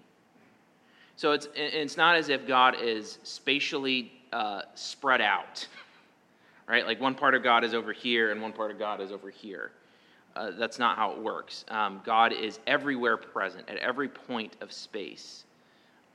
So 1.16 1.32
it's, 1.32 1.48
it's 1.56 1.98
not 1.98 2.16
as 2.16 2.30
if 2.30 2.48
God 2.48 2.76
is 2.82 3.18
spatially 3.24 4.12
uh, 4.32 4.62
spread 4.76 5.22
out, 5.22 5.68
right? 6.68 6.86
Like 6.86 7.02
one 7.02 7.16
part 7.16 7.36
of 7.36 7.44
God 7.44 7.64
is 7.64 7.74
over 7.74 7.92
here 7.92 8.32
and 8.32 8.42
one 8.42 8.54
part 8.54 8.72
of 8.72 8.80
God 8.80 9.02
is 9.02 9.12
over 9.12 9.30
here. 9.30 9.72
Uh, 10.36 10.52
that's 10.52 10.80
not 10.80 10.96
how 10.96 11.12
it 11.12 11.20
works. 11.20 11.66
Um, 11.70 12.02
God 12.06 12.32
is 12.32 12.60
everywhere 12.68 13.18
present 13.18 13.68
at 13.68 13.78
every 13.78 14.08
point 14.08 14.56
of 14.62 14.72
space, 14.72 15.44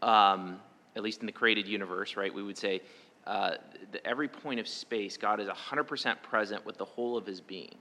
um, 0.01 0.61
at 0.97 1.03
least 1.03 1.21
in 1.21 1.27
the 1.27 1.33
created 1.33 1.67
universe, 1.67 2.17
right? 2.17 2.33
We 2.33 2.43
would 2.43 2.57
say 2.57 2.81
uh, 3.27 3.53
the, 3.93 4.07
every 4.07 4.29
point 4.29 4.61
of 4.61 4.69
space, 4.69 5.17
God 5.17 5.41
is 5.41 5.49
100% 5.49 6.23
present 6.23 6.65
with 6.67 6.77
the 6.77 6.85
whole 6.85 7.17
of 7.17 7.27
his 7.27 7.41
being. 7.41 7.77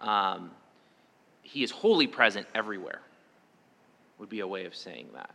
Um, 0.00 0.50
he 1.42 1.62
is 1.62 1.70
wholly 1.70 2.06
present 2.06 2.46
everywhere, 2.54 3.00
would 4.18 4.28
be 4.28 4.40
a 4.40 4.46
way 4.46 4.64
of 4.64 4.74
saying 4.74 5.08
that. 5.14 5.30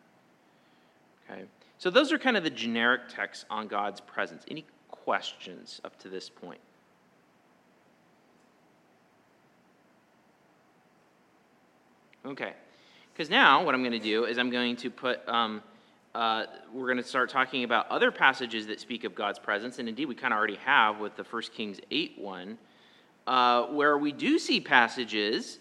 Okay? 1.30 1.44
So 1.78 1.90
those 1.90 2.12
are 2.12 2.18
kind 2.18 2.38
of 2.38 2.44
the 2.44 2.50
generic 2.50 3.02
texts 3.10 3.46
on 3.50 3.68
God's 3.68 4.02
presence. 4.02 4.44
Any 4.50 4.66
questions 4.90 5.82
up 5.84 5.98
to 6.00 6.10
this 6.10 6.30
point? 6.30 6.60
Okay. 12.26 12.54
Because 13.14 13.30
now 13.30 13.64
what 13.64 13.76
I'm 13.76 13.82
going 13.82 13.92
to 13.92 14.00
do 14.00 14.26
is 14.26 14.38
I'm 14.38 14.50
going 14.50 14.76
to 14.78 14.90
put, 14.90 15.28
um, 15.28 15.62
uh, 16.16 16.46
we're 16.74 16.88
going 16.88 16.98
to 16.98 17.04
start 17.04 17.30
talking 17.30 17.64
about 17.64 17.88
other 17.90 18.12
passages 18.12 18.68
that 18.68 18.80
speak 18.80 19.04
of 19.04 19.14
God's 19.14 19.38
presence. 19.38 19.80
And 19.80 19.88
indeed, 19.88 20.06
we 20.06 20.16
kind 20.16 20.34
of 20.34 20.38
already 20.38 20.56
have 20.58 21.00
with 21.00 21.16
the 21.16 21.24
1 21.24 21.42
Kings 21.54 21.80
8 21.92 22.16
one, 22.18 22.58
uh, 23.28 23.64
where 23.66 23.98
we 23.98 24.12
do 24.12 24.40
see 24.40 24.60
passages 24.60 25.60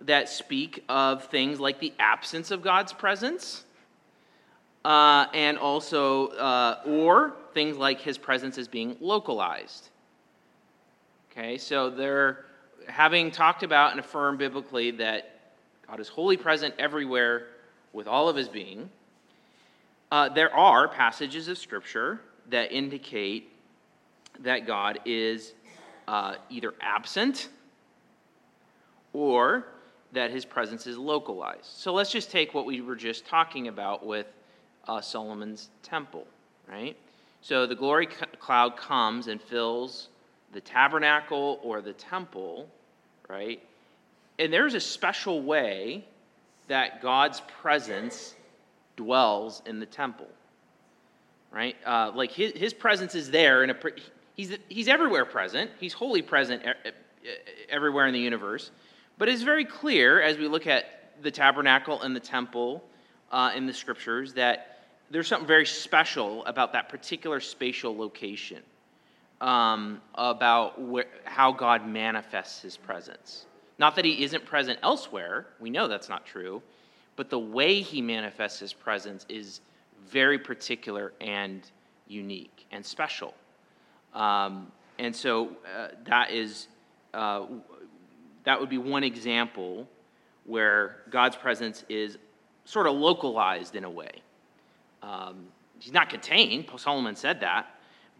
that 0.00 0.28
speak 0.28 0.82
of 0.88 1.24
things 1.24 1.60
like 1.60 1.80
the 1.80 1.92
absence 1.98 2.50
of 2.50 2.62
God's 2.62 2.92
presence. 2.92 3.64
Uh, 4.82 5.26
and 5.34 5.58
also, 5.58 6.28
uh, 6.28 6.80
or 6.86 7.34
things 7.52 7.76
like 7.76 8.00
his 8.00 8.16
presence 8.16 8.56
as 8.56 8.66
being 8.66 8.96
localized. 9.00 9.90
Okay, 11.30 11.58
so 11.58 11.90
they're 11.90 12.46
having 12.88 13.30
talked 13.30 13.62
about 13.62 13.90
and 13.90 14.00
affirmed 14.00 14.38
biblically 14.38 14.90
that 14.92 15.40
God 15.86 16.00
is 16.00 16.08
wholly 16.08 16.38
present 16.38 16.74
everywhere 16.78 17.48
with 17.92 18.06
all 18.06 18.30
of 18.30 18.36
his 18.36 18.48
being. 18.48 18.88
Uh, 20.10 20.28
there 20.28 20.54
are 20.54 20.88
passages 20.88 21.48
of 21.48 21.58
Scripture 21.58 22.20
that 22.48 22.72
indicate 22.72 23.52
that 24.40 24.66
God 24.66 25.00
is 25.04 25.54
uh, 26.08 26.34
either 26.48 26.74
absent 26.80 27.48
or 29.12 29.66
that 30.12 30.30
his 30.30 30.44
presence 30.44 30.86
is 30.86 30.98
localized. 30.98 31.64
So 31.64 31.92
let's 31.92 32.10
just 32.10 32.30
take 32.30 32.54
what 32.54 32.66
we 32.66 32.80
were 32.80 32.96
just 32.96 33.26
talking 33.26 33.68
about 33.68 34.04
with 34.04 34.26
uh, 34.88 35.00
Solomon's 35.00 35.68
temple, 35.82 36.26
right? 36.68 36.96
So 37.42 37.66
the 37.66 37.74
glory 37.76 38.06
cloud 38.06 38.76
comes 38.76 39.28
and 39.28 39.40
fills 39.40 40.08
the 40.52 40.60
tabernacle 40.60 41.60
or 41.62 41.80
the 41.80 41.92
temple, 41.92 42.68
right? 43.28 43.62
and 44.40 44.50
there's 44.50 44.72
a 44.72 44.80
special 44.80 45.42
way 45.42 46.02
that 46.66 47.02
God's 47.02 47.42
presence 47.60 48.34
dwells 49.00 49.62
in 49.64 49.80
the 49.80 49.86
temple, 49.86 50.28
right? 51.50 51.74
Uh, 51.86 52.12
like 52.14 52.30
his, 52.30 52.52
his 52.52 52.74
presence 52.74 53.14
is 53.14 53.30
there, 53.30 53.62
and 53.62 53.74
he's, 54.34 54.58
he's 54.68 54.88
everywhere 54.88 55.24
present. 55.24 55.70
He's 55.80 55.94
wholly 55.94 56.20
present 56.20 56.62
everywhere 57.70 58.06
in 58.06 58.12
the 58.12 58.20
universe. 58.20 58.70
But 59.16 59.30
it's 59.30 59.42
very 59.42 59.64
clear 59.64 60.20
as 60.20 60.36
we 60.36 60.48
look 60.48 60.66
at 60.66 60.84
the 61.22 61.30
tabernacle 61.30 62.02
and 62.02 62.14
the 62.14 62.20
temple 62.20 62.84
uh, 63.32 63.52
in 63.56 63.66
the 63.66 63.72
scriptures 63.72 64.34
that 64.34 64.84
there's 65.10 65.28
something 65.28 65.48
very 65.48 65.66
special 65.66 66.44
about 66.44 66.74
that 66.74 66.90
particular 66.90 67.40
spatial 67.40 67.96
location, 67.96 68.62
um, 69.40 70.00
about 70.14 70.78
where, 70.80 71.06
how 71.24 71.52
God 71.52 71.88
manifests 71.88 72.60
his 72.60 72.76
presence. 72.76 73.46
Not 73.78 73.96
that 73.96 74.04
he 74.04 74.22
isn't 74.24 74.44
present 74.44 74.78
elsewhere, 74.82 75.46
we 75.58 75.70
know 75.70 75.88
that's 75.88 76.10
not 76.10 76.26
true, 76.26 76.60
but 77.20 77.28
the 77.28 77.38
way 77.38 77.82
he 77.82 78.00
manifests 78.00 78.58
his 78.58 78.72
presence 78.72 79.26
is 79.28 79.60
very 80.08 80.38
particular 80.38 81.12
and 81.20 81.70
unique 82.08 82.64
and 82.72 82.82
special. 82.82 83.34
Um, 84.14 84.72
and 84.98 85.14
so 85.14 85.50
uh, 85.76 85.88
that 86.06 86.30
is 86.30 86.68
uh, 87.12 87.44
that 88.44 88.58
would 88.58 88.70
be 88.70 88.78
one 88.78 89.04
example 89.04 89.86
where 90.46 91.02
God's 91.10 91.36
presence 91.36 91.84
is 91.90 92.16
sort 92.64 92.86
of 92.86 92.94
localized 92.94 93.76
in 93.76 93.84
a 93.84 93.90
way. 93.90 94.22
Um, 95.02 95.44
he's 95.78 95.92
not 95.92 96.08
contained. 96.08 96.70
Solomon 96.78 97.16
said 97.16 97.40
that, 97.40 97.66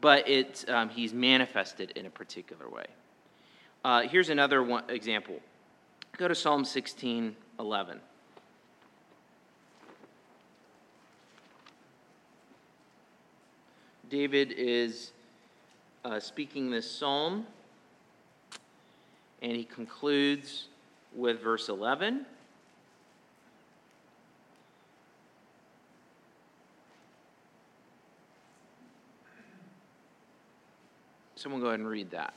but 0.02 0.28
it, 0.28 0.66
um, 0.68 0.90
he's 0.90 1.14
manifested 1.14 1.92
in 1.92 2.04
a 2.04 2.10
particular 2.10 2.68
way. 2.68 2.84
Uh, 3.82 4.02
here's 4.02 4.28
another 4.28 4.62
one, 4.62 4.84
example. 4.90 5.40
Go 6.18 6.28
to 6.28 6.34
Psalm 6.34 6.66
16 6.66 7.34
11. 7.58 8.00
David 14.10 14.52
is 14.56 15.12
uh, 16.04 16.18
speaking 16.18 16.68
this 16.68 16.90
psalm, 16.90 17.46
and 19.40 19.52
he 19.52 19.62
concludes 19.62 20.66
with 21.14 21.40
verse 21.40 21.68
11. 21.68 22.26
Someone 31.36 31.60
go 31.60 31.68
ahead 31.68 31.78
and 31.78 31.88
read 31.88 32.10
that. 32.10 32.34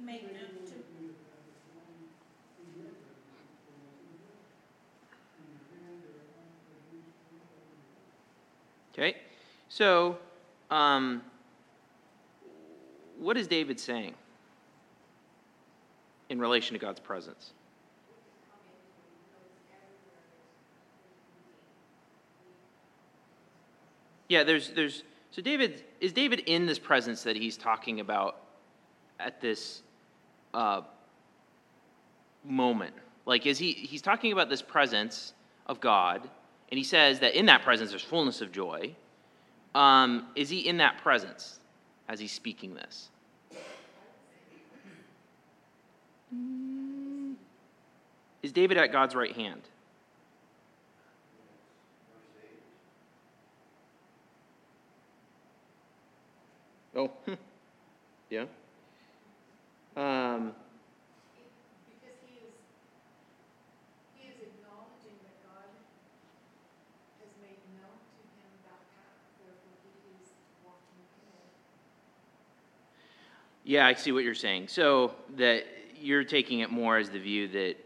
make 0.00 0.22
known 0.32 0.66
to 0.66 0.74
Okay, 8.92 9.16
so 9.68 10.18
um, 10.70 11.22
what 13.18 13.36
is 13.36 13.46
David 13.46 13.78
saying 13.78 14.14
in 16.28 16.40
relation 16.40 16.74
to 16.74 16.80
God's 16.80 17.00
presence? 17.00 17.52
Yeah, 24.28 24.44
there's, 24.44 24.70
there's, 24.70 25.02
so 25.32 25.42
David, 25.42 25.82
is 26.00 26.12
David 26.12 26.40
in 26.46 26.64
this 26.64 26.78
presence 26.78 27.24
that 27.24 27.34
he's 27.34 27.56
talking 27.56 27.98
about 27.98 28.36
at 29.18 29.40
this 29.40 29.82
uh, 30.54 30.82
moment. 32.44 32.94
Like, 33.26 33.46
is 33.46 33.58
he, 33.58 33.72
he's 33.72 34.02
talking 34.02 34.32
about 34.32 34.48
this 34.48 34.62
presence 34.62 35.32
of 35.66 35.80
God, 35.80 36.28
and 36.70 36.78
he 36.78 36.84
says 36.84 37.20
that 37.20 37.34
in 37.34 37.46
that 37.46 37.62
presence 37.62 37.90
there's 37.90 38.02
fullness 38.02 38.40
of 38.40 38.52
joy. 38.52 38.94
Um, 39.74 40.28
is 40.34 40.48
he 40.48 40.66
in 40.66 40.78
that 40.78 40.98
presence 40.98 41.60
as 42.08 42.18
he's 42.18 42.32
speaking 42.32 42.74
this? 42.74 43.08
Is 48.42 48.52
David 48.52 48.78
at 48.78 48.90
God's 48.92 49.14
right 49.14 49.34
hand? 49.34 49.62
Oh, 56.96 57.10
yeah. 58.30 58.46
Um, 59.96 60.52
because 61.86 62.18
he 62.26 62.34
is, 62.42 62.52
he 64.18 64.26
is 64.26 64.34
acknowledging 64.42 65.14
that 65.22 65.38
God 65.46 65.70
has 67.22 67.30
made 67.38 67.62
known 67.78 67.94
to 67.94 68.20
him 68.26 68.50
that 68.66 68.82
path, 68.98 69.22
therefore 69.38 69.76
he 69.86 70.18
is 70.18 70.34
walking 70.66 70.98
in 70.98 71.30
it. 71.30 71.54
Yeah, 73.70 73.86
I 73.86 73.94
see 73.94 74.10
what 74.10 74.24
you're 74.24 74.34
saying. 74.34 74.66
So 74.66 75.12
that 75.36 75.62
you're 75.96 76.24
taking 76.24 76.58
it 76.58 76.72
more 76.72 76.98
as 76.98 77.08
the 77.08 77.20
view 77.20 77.46
that 77.46 77.76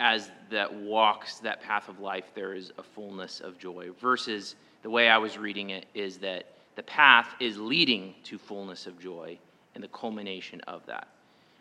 as 0.00 0.28
that 0.50 0.74
walks 0.74 1.38
that 1.38 1.62
path 1.62 1.88
of 1.88 2.00
life, 2.00 2.24
there 2.34 2.52
is 2.52 2.72
a 2.78 2.82
fullness 2.82 3.38
of 3.38 3.56
joy, 3.56 3.90
versus 4.00 4.56
the 4.82 4.90
way 4.90 5.08
I 5.08 5.18
was 5.18 5.38
reading 5.38 5.70
it 5.70 5.86
is 5.94 6.18
that 6.18 6.46
the 6.74 6.82
path 6.82 7.28
is 7.38 7.58
leading 7.58 8.16
to 8.24 8.38
fullness 8.38 8.88
of 8.88 8.98
joy 8.98 9.38
and 9.76 9.84
the 9.84 9.88
culmination 9.88 10.62
of 10.62 10.84
that. 10.86 11.06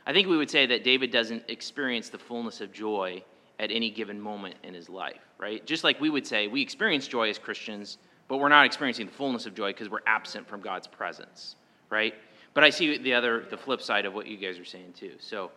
I 0.07 0.13
think 0.13 0.27
we 0.27 0.37
would 0.37 0.49
say 0.49 0.65
that 0.65 0.83
David 0.83 1.11
doesn't 1.11 1.43
experience 1.47 2.09
the 2.09 2.17
fullness 2.17 2.61
of 2.61 2.73
joy 2.73 3.23
at 3.59 3.69
any 3.69 3.91
given 3.91 4.19
moment 4.19 4.55
in 4.63 4.73
his 4.73 4.89
life, 4.89 5.21
right? 5.37 5.63
Just 5.67 5.83
like 5.83 6.01
we 6.01 6.09
would 6.09 6.25
say 6.25 6.47
we 6.47 6.63
experience 6.63 7.07
joy 7.07 7.29
as 7.29 7.37
Christians, 7.37 7.99
but 8.29 8.37
we're 8.37 8.49
not 8.49 8.65
experiencing 8.65 9.05
the 9.05 9.11
fullness 9.11 9.45
of 9.45 9.53
joy 9.53 9.69
because 9.73 9.89
we're 9.89 9.99
absent 10.07 10.47
from 10.47 10.59
God's 10.59 10.87
presence, 10.87 11.55
right? 11.91 12.15
But 12.53 12.63
I 12.63 12.69
see 12.69 12.97
the 12.97 13.13
other, 13.13 13.45
the 13.49 13.57
flip 13.57 13.81
side 13.81 14.05
of 14.05 14.13
what 14.13 14.27
you 14.27 14.37
guys 14.37 14.59
are 14.59 14.65
saying 14.65 14.93
too. 14.97 15.13
So, 15.19 15.51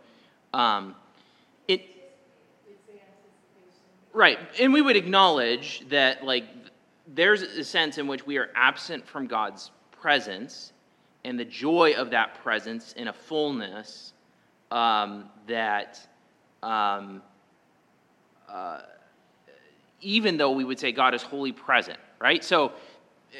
um, 0.54 0.94
it. 1.68 1.82
Right, 4.12 4.38
and 4.60 4.72
we 4.74 4.82
would 4.82 4.96
acknowledge 4.96 5.88
that, 5.88 6.22
like, 6.22 6.44
there's 7.06 7.40
a 7.40 7.64
sense 7.64 7.96
in 7.96 8.06
which 8.06 8.26
we 8.26 8.36
are 8.36 8.50
absent 8.54 9.06
from 9.06 9.26
God's 9.26 9.70
presence, 9.90 10.72
and 11.24 11.38
the 11.38 11.44
joy 11.46 11.94
of 11.96 12.10
that 12.10 12.42
presence 12.42 12.92
in 12.92 13.08
a 13.08 13.12
fullness 13.12 14.12
um, 14.70 15.30
that 15.46 15.98
um, 16.62 17.22
uh, 18.48 18.80
even 20.00 20.36
though 20.36 20.50
we 20.50 20.64
would 20.64 20.78
say 20.78 20.92
God 20.92 21.14
is 21.14 21.22
wholly 21.22 21.52
present, 21.52 21.98
right? 22.20 22.42
So, 22.44 22.72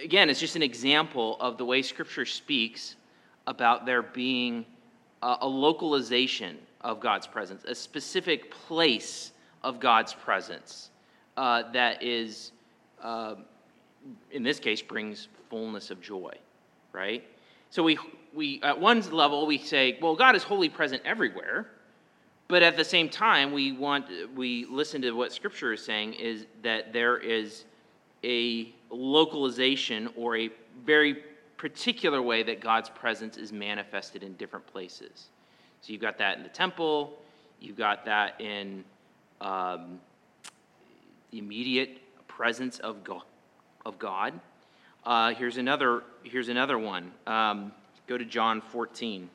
again, 0.02 0.30
it's 0.30 0.40
just 0.40 0.56
an 0.56 0.62
example 0.62 1.36
of 1.40 1.58
the 1.58 1.64
way 1.64 1.82
Scripture 1.82 2.24
speaks 2.24 2.96
about 3.46 3.86
there 3.86 4.02
being 4.02 4.64
a, 5.22 5.36
a 5.42 5.48
localization 5.48 6.58
of 6.80 7.00
God's 7.00 7.26
presence, 7.26 7.64
a 7.64 7.74
specific 7.74 8.50
place 8.50 9.32
of 9.62 9.80
God's 9.80 10.12
presence 10.12 10.90
uh, 11.36 11.70
that 11.72 12.02
is, 12.02 12.52
uh, 13.02 13.36
in 14.30 14.42
this 14.42 14.58
case, 14.58 14.82
brings 14.82 15.28
fullness 15.48 15.90
of 15.90 16.00
joy, 16.00 16.32
right? 16.92 17.24
So 17.70 17.82
we, 17.82 17.98
we, 18.34 18.60
at 18.62 18.78
one 18.78 19.00
level, 19.10 19.46
we 19.46 19.58
say, 19.58 19.98
well, 20.02 20.14
God 20.14 20.34
is 20.36 20.42
wholly 20.42 20.68
present 20.68 21.02
everywhere. 21.04 21.68
But 22.48 22.62
at 22.62 22.76
the 22.76 22.84
same 22.84 23.08
time, 23.08 23.52
we 23.52 23.72
want, 23.72 24.06
we 24.34 24.66
listen 24.66 25.00
to 25.02 25.12
what 25.12 25.32
Scripture 25.32 25.72
is 25.72 25.82
saying 25.82 26.14
is 26.14 26.44
that 26.62 26.92
there 26.92 27.16
is 27.16 27.64
a 28.24 28.74
localization 28.90 30.10
or 30.16 30.36
a 30.36 30.50
very 30.84 31.22
particular 31.62 32.20
way 32.20 32.42
that 32.42 32.60
God's 32.60 32.88
presence 32.88 33.36
is 33.36 33.52
manifested 33.52 34.24
in 34.24 34.32
different 34.32 34.66
places. 34.66 35.28
So 35.80 35.92
you've 35.92 36.02
got 36.02 36.18
that 36.18 36.36
in 36.36 36.42
the 36.42 36.48
temple, 36.48 37.16
you've 37.60 37.76
got 37.76 38.04
that 38.06 38.40
in 38.40 38.82
um, 39.40 40.00
the 41.30 41.38
immediate 41.38 42.00
presence 42.26 42.80
of 42.80 43.04
God. 43.04 43.22
Of 43.86 43.96
God. 44.00 44.40
Uh, 45.04 45.34
here's 45.34 45.56
another. 45.56 46.02
Here's 46.24 46.48
another 46.48 46.78
one. 46.78 47.12
Um, 47.28 47.70
go 48.08 48.18
to 48.18 48.24
John 48.24 48.60
14. 48.60 49.30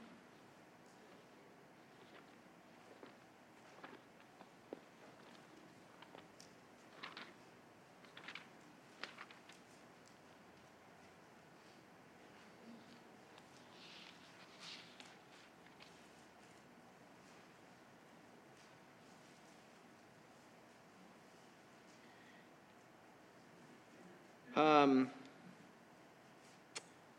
Um, 24.57 25.11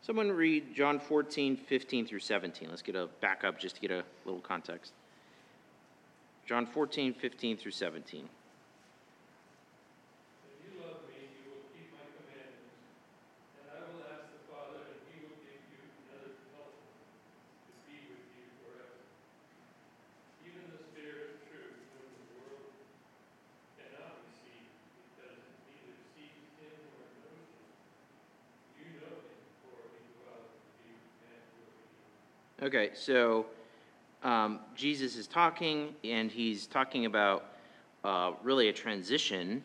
someone 0.09 0.31
read 0.31 0.73
John 0.73 0.99
14, 0.99 1.55
15 1.55 2.07
through 2.07 2.17
17. 2.17 2.67
Let's 2.67 2.81
get 2.81 2.95
a 2.95 3.05
back 3.21 3.43
up 3.43 3.59
just 3.59 3.75
to 3.75 3.81
get 3.81 3.91
a 3.91 4.03
little 4.25 4.41
context. 4.41 4.91
John 6.47 6.65
14, 6.65 7.13
15 7.13 7.57
through 7.57 7.69
17. 7.69 8.25
If 8.25 8.25
you 10.65 10.81
love 10.81 11.05
me, 11.13 11.29
you 11.29 11.53
will 11.53 11.61
keep 11.77 11.93
my 11.93 12.01
commandments, 12.17 12.73
and 13.61 13.69
I 13.69 13.85
will 13.85 14.01
ask 14.09 14.33
the 14.33 14.41
Father, 14.49 14.81
and 14.81 14.97
he 15.13 15.21
will 15.21 15.37
give 15.45 15.61
you 15.69 15.77
another 16.09 16.33
helper 16.57 16.89
to 17.69 17.73
be 17.85 18.09
with 18.09 18.25
you 18.33 18.49
forever. 18.65 18.97
Even 20.41 20.73
the 20.73 20.81
Spirit 20.89 21.37
of 21.37 21.53
truth, 21.53 21.85
whom 21.93 22.09
the 22.17 22.25
world 22.33 22.73
cannot 23.77 24.25
receive, 24.25 24.73
because 25.13 25.37
it 25.37 25.53
neither 25.69 26.01
sees 26.17 26.49
him 26.57 26.73
nor 26.97 27.05
knows 27.29 27.45
him. 27.45 27.69
You 28.81 29.05
know 29.05 29.21
him, 29.21 29.37
for 29.61 29.77
he 29.93 30.01
dwells 30.17 30.49
with 30.49 30.81
you 30.89 30.97
and 31.29 31.45
will 31.61 31.77
be. 32.57 32.58
Okay, 32.69 32.91
so 32.93 33.47
um, 34.21 34.59
Jesus 34.75 35.15
is 35.15 35.25
talking, 35.25 35.95
and 36.03 36.29
he's 36.29 36.67
talking 36.67 37.07
about 37.07 37.45
uh, 38.03 38.33
really 38.43 38.69
a 38.69 38.73
transition 38.73 39.63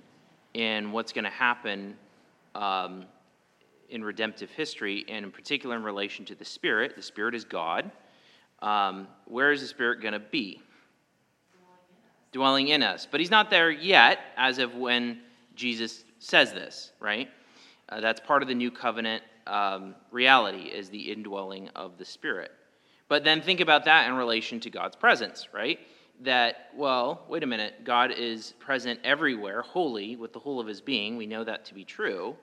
in 0.55 0.91
what's 0.91 1.13
going 1.13 1.27
to 1.27 1.31
happen 1.31 1.99
um, 2.55 3.05
in 3.91 4.03
redemptive 4.03 4.51
history, 4.53 5.05
and 5.07 5.23
in 5.23 5.31
particular 5.31 5.77
in 5.77 5.83
relation 5.83 6.25
to 6.25 6.35
the 6.35 6.47
Spirit. 6.47 6.97
The 6.97 7.03
Spirit 7.03 7.35
is 7.35 7.45
God. 7.45 7.91
Um, 8.63 9.07
where 9.27 9.53
is 9.53 9.61
the 9.61 9.67
Spirit 9.67 10.01
going 10.01 10.15
to 10.15 10.19
be? 10.19 10.63
Dwelling 12.33 12.69
in 12.69 12.83
us. 12.83 13.07
But 13.11 13.21
he's 13.21 13.31
not 13.31 13.51
there 13.51 13.71
yet, 13.71 14.21
as 14.39 14.57
of 14.57 14.77
when 14.77 15.21
Jesus 15.55 16.05
says 16.21 16.55
this, 16.55 16.93
right? 17.01 17.29
Uh, 17.91 18.01
that's 18.01 18.21
part 18.21 18.41
of 18.41 18.49
the 18.49 18.55
new 18.55 18.71
covenant 18.71 19.23
um, 19.47 19.95
reality, 20.11 20.71
is 20.71 20.89
the 20.89 21.13
indwelling 21.13 21.69
of 21.77 21.99
the 21.99 22.05
Spirit. 22.07 22.51
But 23.09 23.25
then 23.25 23.43
think 23.43 23.61
about 23.61 23.85
that 23.85 24.09
in 24.09 24.15
relation 24.15 24.61
to 24.61 24.71
God's 24.71 24.97
presence, 24.97 25.49
right? 25.53 25.79
That, 26.23 26.71
well, 26.75 27.25
wait 27.29 27.43
a 27.43 27.47
minute, 27.47 27.85
God 27.85 28.13
is 28.13 28.55
present 28.59 29.01
everywhere, 29.05 29.63
wholly, 29.63 30.17
with 30.17 30.33
the 30.33 30.39
whole 30.39 30.61
of 30.61 30.67
his 30.67 30.81
being. 30.81 31.17
We 31.17 31.27
know 31.27 31.45
that 31.45 31.65
to 31.67 31.75
be 31.75 31.85
true. 31.85 32.37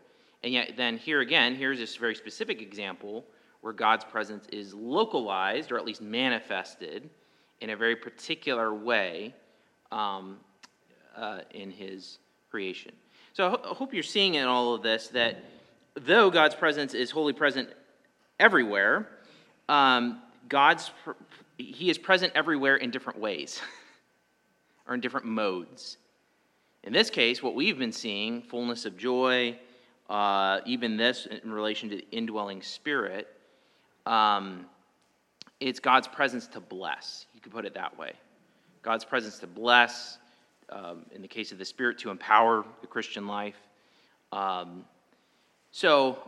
And 0.44 0.54
yet, 0.54 0.74
then 0.76 0.98
here 0.98 1.22
again, 1.22 1.56
here's 1.56 1.80
this 1.80 1.96
very 1.96 2.16
specific 2.16 2.62
example 2.62 3.26
where 3.62 3.74
God's 3.74 4.04
presence 4.04 4.48
is 4.52 4.74
localized, 4.74 5.72
or 5.72 5.78
at 5.78 5.86
least 5.86 6.02
manifested, 6.02 7.10
in 7.62 7.70
a 7.70 7.76
very 7.76 7.96
particular 7.96 8.74
way 8.74 9.36
um, 9.92 10.38
uh, 11.16 11.40
in 11.54 11.70
his 11.70 12.18
creation. 12.50 12.92
So 13.34 13.48
I, 13.48 13.50
ho- 13.52 13.62
I 13.72 13.74
hope 13.76 13.94
you're 13.94 14.04
seeing 14.04 14.36
in 14.36 14.48
all 14.48 14.74
of 14.74 14.82
this 14.82 15.10
that 15.10 15.44
though 15.94 16.30
God's 16.30 16.56
presence 16.56 16.94
is 16.94 17.12
wholly 17.12 17.34
present 17.34 17.70
everywhere, 18.40 19.08
um, 19.70 20.22
God's 20.50 20.92
He 21.58 21.90
is 21.90 21.98
present 21.98 22.34
everywhere 22.36 22.78
in 22.78 22.92
different 22.92 23.20
ways 23.20 23.62
or 24.88 24.94
in 24.94 25.02
different 25.02 25.26
modes. 25.26 25.98
In 26.84 26.94
this 26.94 27.10
case, 27.10 27.44
what 27.44 27.54
we've 27.54 27.78
been 27.78 27.92
seeing, 27.92 28.42
fullness 28.42 28.86
of 28.86 28.98
joy, 28.98 29.58
uh, 30.10 30.60
even 30.66 30.98
this 30.98 31.28
in 31.28 31.52
relation 31.52 31.90
to 31.90 31.98
the 31.98 32.08
indwelling 32.12 32.62
spirit, 32.62 33.28
um, 34.06 34.66
it's 35.60 35.80
God's 35.80 36.08
presence 36.08 36.48
to 36.48 36.60
bless. 36.60 37.28
You 37.36 37.42
could 37.42 37.52
put 37.52 37.66
it 37.66 37.76
that 37.76 37.98
way. 37.98 38.14
God's 38.82 39.06
presence 39.06 39.38
to 39.40 39.48
bless, 39.48 40.18
um, 40.70 41.06
in 41.14 41.22
the 41.22 41.28
case 41.28 41.52
of 41.52 41.60
the 41.60 41.66
Spirit, 41.66 42.00
to 42.00 42.10
empower 42.10 42.66
the 42.82 42.88
Christian 42.88 43.28
life. 43.28 43.56
Um, 44.32 44.86
so, 45.72 46.20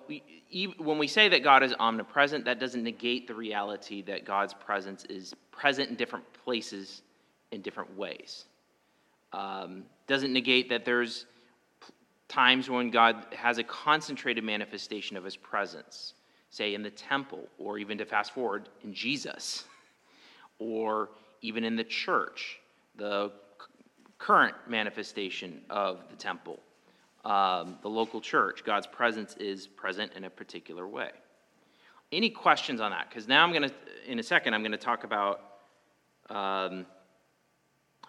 when 0.78 0.98
we 0.98 1.08
say 1.08 1.28
that 1.30 1.44
God 1.44 1.64
is 1.64 1.74
omnipresent, 1.78 2.46
that 2.46 2.60
doesn't 2.60 2.84
negate 2.84 3.28
the 3.28 3.36
reality 3.36 4.02
that 4.04 4.24
God's 4.24 4.54
presence 4.54 5.04
is 5.06 5.34
present 5.52 5.90
in 5.90 5.96
different 5.96 6.26
places 6.46 7.02
in 7.52 7.62
different 7.62 7.96
ways. 7.98 8.46
Um, 9.34 9.84
doesn't 10.08 10.32
negate 10.32 10.70
that 10.70 10.86
there's 10.86 11.26
times 12.30 12.70
when 12.70 12.90
God 12.90 13.26
has 13.34 13.58
a 13.58 13.64
concentrated 13.64 14.44
manifestation 14.44 15.18
of 15.18 15.26
his 15.26 15.36
presence, 15.36 16.14
say 16.50 16.74
in 16.74 16.82
the 16.82 16.90
temple, 16.90 17.48
or 17.58 17.78
even 17.78 17.98
to 17.98 18.06
fast 18.06 18.32
forward, 18.32 18.70
in 18.84 18.94
Jesus, 18.94 19.66
or 20.58 21.10
even 21.42 21.66
in 21.66 21.76
the 21.76 21.84
church, 21.84 22.60
the 22.96 23.32
current 24.18 24.56
manifestation 24.68 25.62
of 25.70 26.00
the 26.10 26.16
temple 26.16 26.60
um, 27.26 27.78
the 27.82 27.90
local 27.90 28.20
church, 28.20 28.64
God's 28.66 28.88
presence 28.88 29.36
is 29.38 29.68
present 29.68 30.14
in 30.14 30.26
a 30.26 30.30
particular 30.30 30.88
way. 30.88 31.12
Any 32.12 32.30
questions 32.30 32.82
on 32.82 32.92
that? 32.92 33.10
Because 33.10 33.28
now 33.28 33.44
I'm 33.44 33.52
going 33.52 33.70
to, 33.70 33.74
in 34.06 34.20
a 34.20 34.24
second, 34.24 34.54
I'm 34.54 34.62
going 34.62 34.74
to 34.74 34.78
talk 34.78 35.04
about 35.04 35.42
um, 36.30 36.86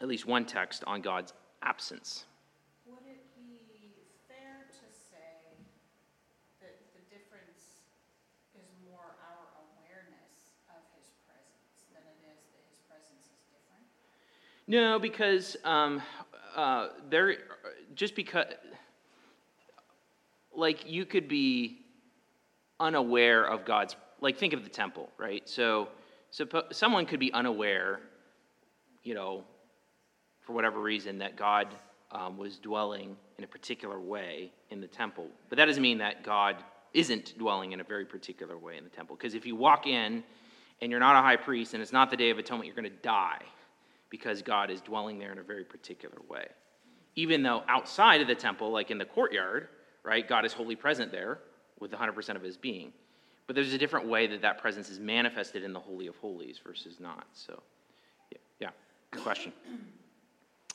at 0.01 0.09
least 0.09 0.27
one 0.27 0.45
text 0.45 0.85
on 0.87 1.01
God's 1.01 1.33
absence. 1.63 2.25
Would 2.87 2.99
it 3.07 3.23
be 3.37 3.95
fair 4.29 4.67
to 4.69 4.87
say 4.93 5.47
that 6.61 6.77
the 6.93 7.01
difference 7.09 7.81
is 8.59 8.67
more 8.85 8.99
our 9.01 9.47
awareness 9.63 10.59
of 10.69 10.83
his 10.99 11.09
presence 11.25 11.87
than 11.95 12.03
it 12.03 12.19
is 12.29 12.43
that 12.53 12.65
his 12.69 12.81
presence 12.91 13.31
is 13.31 13.41
different? 13.55 13.87
No, 14.67 14.99
because 14.99 15.57
um, 15.65 16.03
uh, 16.57 16.89
there, 17.09 17.37
just 17.95 18.15
because, 18.15 18.47
like, 20.57 20.91
you 20.91 21.05
could 21.05 21.29
be 21.29 21.79
unaware 22.81 23.45
of 23.45 23.65
God's, 23.65 23.97
like, 24.21 24.39
think 24.39 24.53
of 24.53 24.65
the 24.65 24.71
temple, 24.71 25.11
right? 25.19 25.49
So, 25.49 25.89
suppo- 26.33 26.73
someone 26.73 27.07
could 27.07 27.21
be 27.21 27.33
unaware, 27.33 28.01
you 29.03 29.15
know, 29.15 29.45
for 30.41 30.53
whatever 30.53 30.81
reason, 30.81 31.19
that 31.19 31.37
God 31.37 31.69
um, 32.13 32.37
was 32.37 32.59
dwelling 32.59 33.17
in 33.39 33.45
a 33.45 33.47
particular 33.47 33.99
way 33.99 34.53
in 34.71 34.81
the 34.81 34.87
temple. 34.87 35.27
But 35.49 35.59
that 35.59 35.67
doesn't 35.67 35.83
mean 35.83 35.99
that 35.99 36.23
God 36.23 36.57
isn't 36.93 37.37
dwelling 37.39 37.73
in 37.73 37.81
a 37.81 37.85
very 37.85 38.05
particular 38.05 38.57
way 38.57 38.77
in 38.79 38.85
the 38.85 38.91
temple. 38.91 39.17
Because 39.17 39.35
if 39.35 39.45
you 39.45 39.57
walk 39.57 39.87
in 39.87 40.23
and 40.81 40.91
you're 40.91 41.01
not 41.01 41.17
a 41.17 41.23
high 41.23 41.37
priest 41.37 41.75
and 41.75 41.83
it's 41.83 41.93
not 41.93 42.11
the 42.11 42.17
Day 42.17 42.31
of 42.31 42.39
Atonement, 42.39 42.67
you're 42.67 42.77
going 42.77 42.85
to 42.85 43.03
die 43.03 43.43
because 44.11 44.43
God 44.43 44.71
is 44.71 44.81
dwelling 44.81 45.19
there 45.19 45.33
in 45.33 45.39
a 45.39 45.43
very 45.43 45.65
particular 45.65 46.19
way. 46.29 46.47
Even 47.17 47.43
though 47.43 47.65
outside 47.69 48.21
of 48.21 48.29
the 48.29 48.35
temple, 48.35 48.71
like 48.71 48.91
in 48.91 48.99
the 48.99 49.05
courtyard, 49.05 49.69
right, 50.05 50.29
God 50.29 50.45
is 50.45 50.53
wholly 50.53 50.77
present 50.77 51.11
there 51.11 51.39
with 51.81 51.91
100% 51.91 52.37
of 52.37 52.43
his 52.43 52.57
being. 52.57 52.93
But 53.47 53.57
there's 53.57 53.73
a 53.75 53.79
different 53.79 54.07
way 54.07 54.27
that 54.29 54.41
that 54.43 54.59
presence 54.59 54.89
is 54.89 55.01
manifested 55.01 55.65
in 55.65 55.73
the 55.73 55.81
Holy 55.81 56.07
of 56.07 56.17
Holies 56.17 56.61
versus 56.65 57.01
not. 57.01 57.27
So, 57.35 57.63
yeah, 58.33 58.39
yeah. 58.61 58.71
good 59.11 59.23
question. 59.23 59.53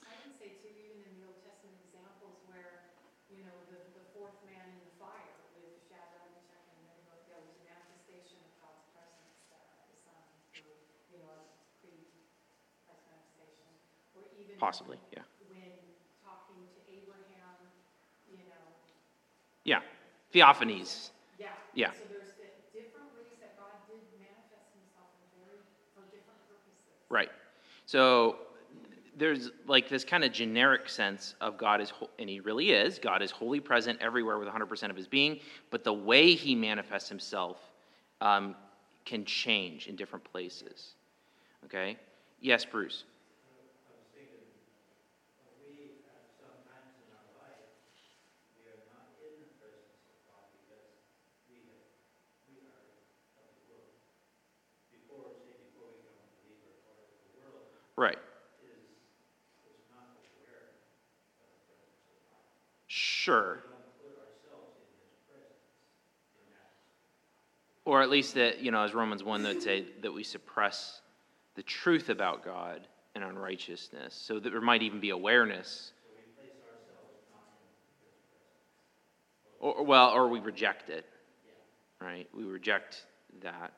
I 0.06 0.14
can 0.22 0.34
say 0.38 0.54
too, 0.62 0.70
even 0.70 1.02
in 1.02 1.14
the 1.18 1.26
Old 1.26 1.42
Testament 1.42 1.82
examples 1.90 2.38
where, 2.46 2.94
you 3.34 3.42
know, 3.42 3.58
the, 3.74 3.82
the 3.98 4.06
fourth 4.14 4.38
man 4.46 4.70
in 4.70 4.78
the 4.86 4.94
fire 5.02 5.34
with 5.58 5.82
Shadrach, 5.90 6.30
Meshach, 6.30 6.62
and 6.70 6.78
Abednego, 6.78 7.14
there 7.26 7.42
was 7.42 7.58
a 7.58 7.66
manifestation 7.66 8.38
of 8.38 8.54
God's 8.62 8.86
presence 8.94 9.34
there, 9.50 9.66
the 9.90 9.98
sun, 10.06 10.22
who, 10.62 10.70
you 11.10 11.18
know, 11.26 11.34
a 11.34 11.50
pretty, 11.82 12.06
that's 12.86 13.02
even. 14.38 14.62
Possibly, 14.62 15.02
yeah. 15.10 15.26
When 15.50 15.74
talking 16.22 16.70
to 16.70 16.80
Abraham, 16.86 17.58
you 18.30 18.46
know, 18.46 18.62
Yeah. 19.70 19.82
Theophanies. 20.34 21.10
yeah. 21.40 21.48
Yeah. 21.76 21.92
So 21.92 21.98
there's 22.10 22.34
the 22.42 22.50
different 22.74 23.08
ways 23.16 23.38
that 23.40 23.54
God 23.58 23.78
did 23.88 24.02
manifest 24.18 24.70
himself 24.74 25.10
very, 25.38 25.62
for 25.94 26.02
different 26.10 26.40
purposes. 26.50 26.74
Right. 27.10 27.30
So 27.86 28.38
there's 29.18 29.52
like 29.68 29.88
this 29.90 30.04
kind 30.04 30.24
of 30.24 30.32
generic 30.32 30.90
sense 30.90 31.36
of 31.42 31.58
God 31.58 31.82
is, 31.82 31.90
ho- 31.92 32.10
and 32.18 32.28
He 32.30 32.40
really 32.40 32.72
is, 32.72 32.98
God 33.00 33.22
is 33.22 33.30
wholly 33.32 33.60
present 33.60 34.00
everywhere 34.02 34.40
with 34.40 34.48
100% 34.48 34.90
of 34.90 34.96
His 34.96 35.08
being, 35.08 35.40
but 35.70 35.84
the 35.84 35.94
way 35.94 36.34
He 36.34 36.56
manifests 36.56 37.10
Himself 37.10 37.58
um, 38.22 38.56
can 39.06 39.24
change 39.26 39.88
in 39.88 39.96
different 39.96 40.24
places. 40.26 40.96
Okay? 41.66 41.98
Yes, 42.42 42.64
Bruce. 42.66 43.04
I 43.04 43.92
was 43.92 44.08
thinking, 44.16 44.48
uh, 45.44 45.52
we, 45.68 46.00
at 46.08 46.24
some 46.40 46.56
times 46.72 46.96
in 47.04 47.10
our 47.12 47.28
life, 47.44 47.68
we 48.56 48.64
are 48.72 48.80
not 48.96 49.12
in 49.20 49.44
the 49.44 49.52
presence 49.60 50.00
of 50.08 50.16
God 50.32 50.48
because 50.56 50.88
we 51.52 51.60
have, 51.68 51.84
we 52.48 52.64
are 52.64 52.80
of 53.36 53.50
the 53.52 53.68
world. 53.68 53.92
Before, 54.96 55.36
say, 55.44 55.60
before 55.68 55.92
we 55.92 56.08
become 56.08 56.24
a 56.24 56.40
believer, 56.48 56.72
or 56.88 57.12
the 57.12 57.44
world 57.44 57.68
Right. 58.00 58.16
is, 58.64 58.80
is 59.68 59.84
not 59.92 60.16
aware 60.16 60.80
of 61.44 61.48
the 61.52 61.60
presence 61.68 62.08
of 62.08 62.20
God. 62.32 62.40
Sure. 62.40 62.48
We 62.48 62.48
don't 62.48 62.48
put 62.48 62.48
ourselves 62.48 62.56
in 62.56 62.56
His 62.56 62.56
presence 62.56 62.64
in 62.64 62.96
that. 63.30 63.58
Or 67.86 68.02
at 68.04 68.10
least 68.10 68.36
that, 68.36 68.60
you 68.60 68.70
know, 68.72 68.84
as 68.84 68.94
Romans 68.94 69.24
1 69.24 69.44
would 69.44 69.64
say, 69.64 69.86
that 70.02 70.12
we 70.12 70.24
suppress 70.24 71.02
the 71.56 71.64
truth 71.64 72.10
about 72.10 72.46
God 72.46 72.88
and 73.16 73.24
unrighteousness. 73.24 74.14
So 74.14 74.40
that 74.40 74.52
there 74.52 74.62
might 74.62 74.84
even 74.84 75.00
be 75.00 75.10
awareness. 75.10 75.92
Or, 79.60 79.84
well, 79.84 80.12
or 80.12 80.30
we 80.30 80.40
reject 80.40 80.90
it. 80.90 81.06
Right? 82.00 82.30
We 82.34 82.44
reject 82.44 83.06
that. 83.42 83.74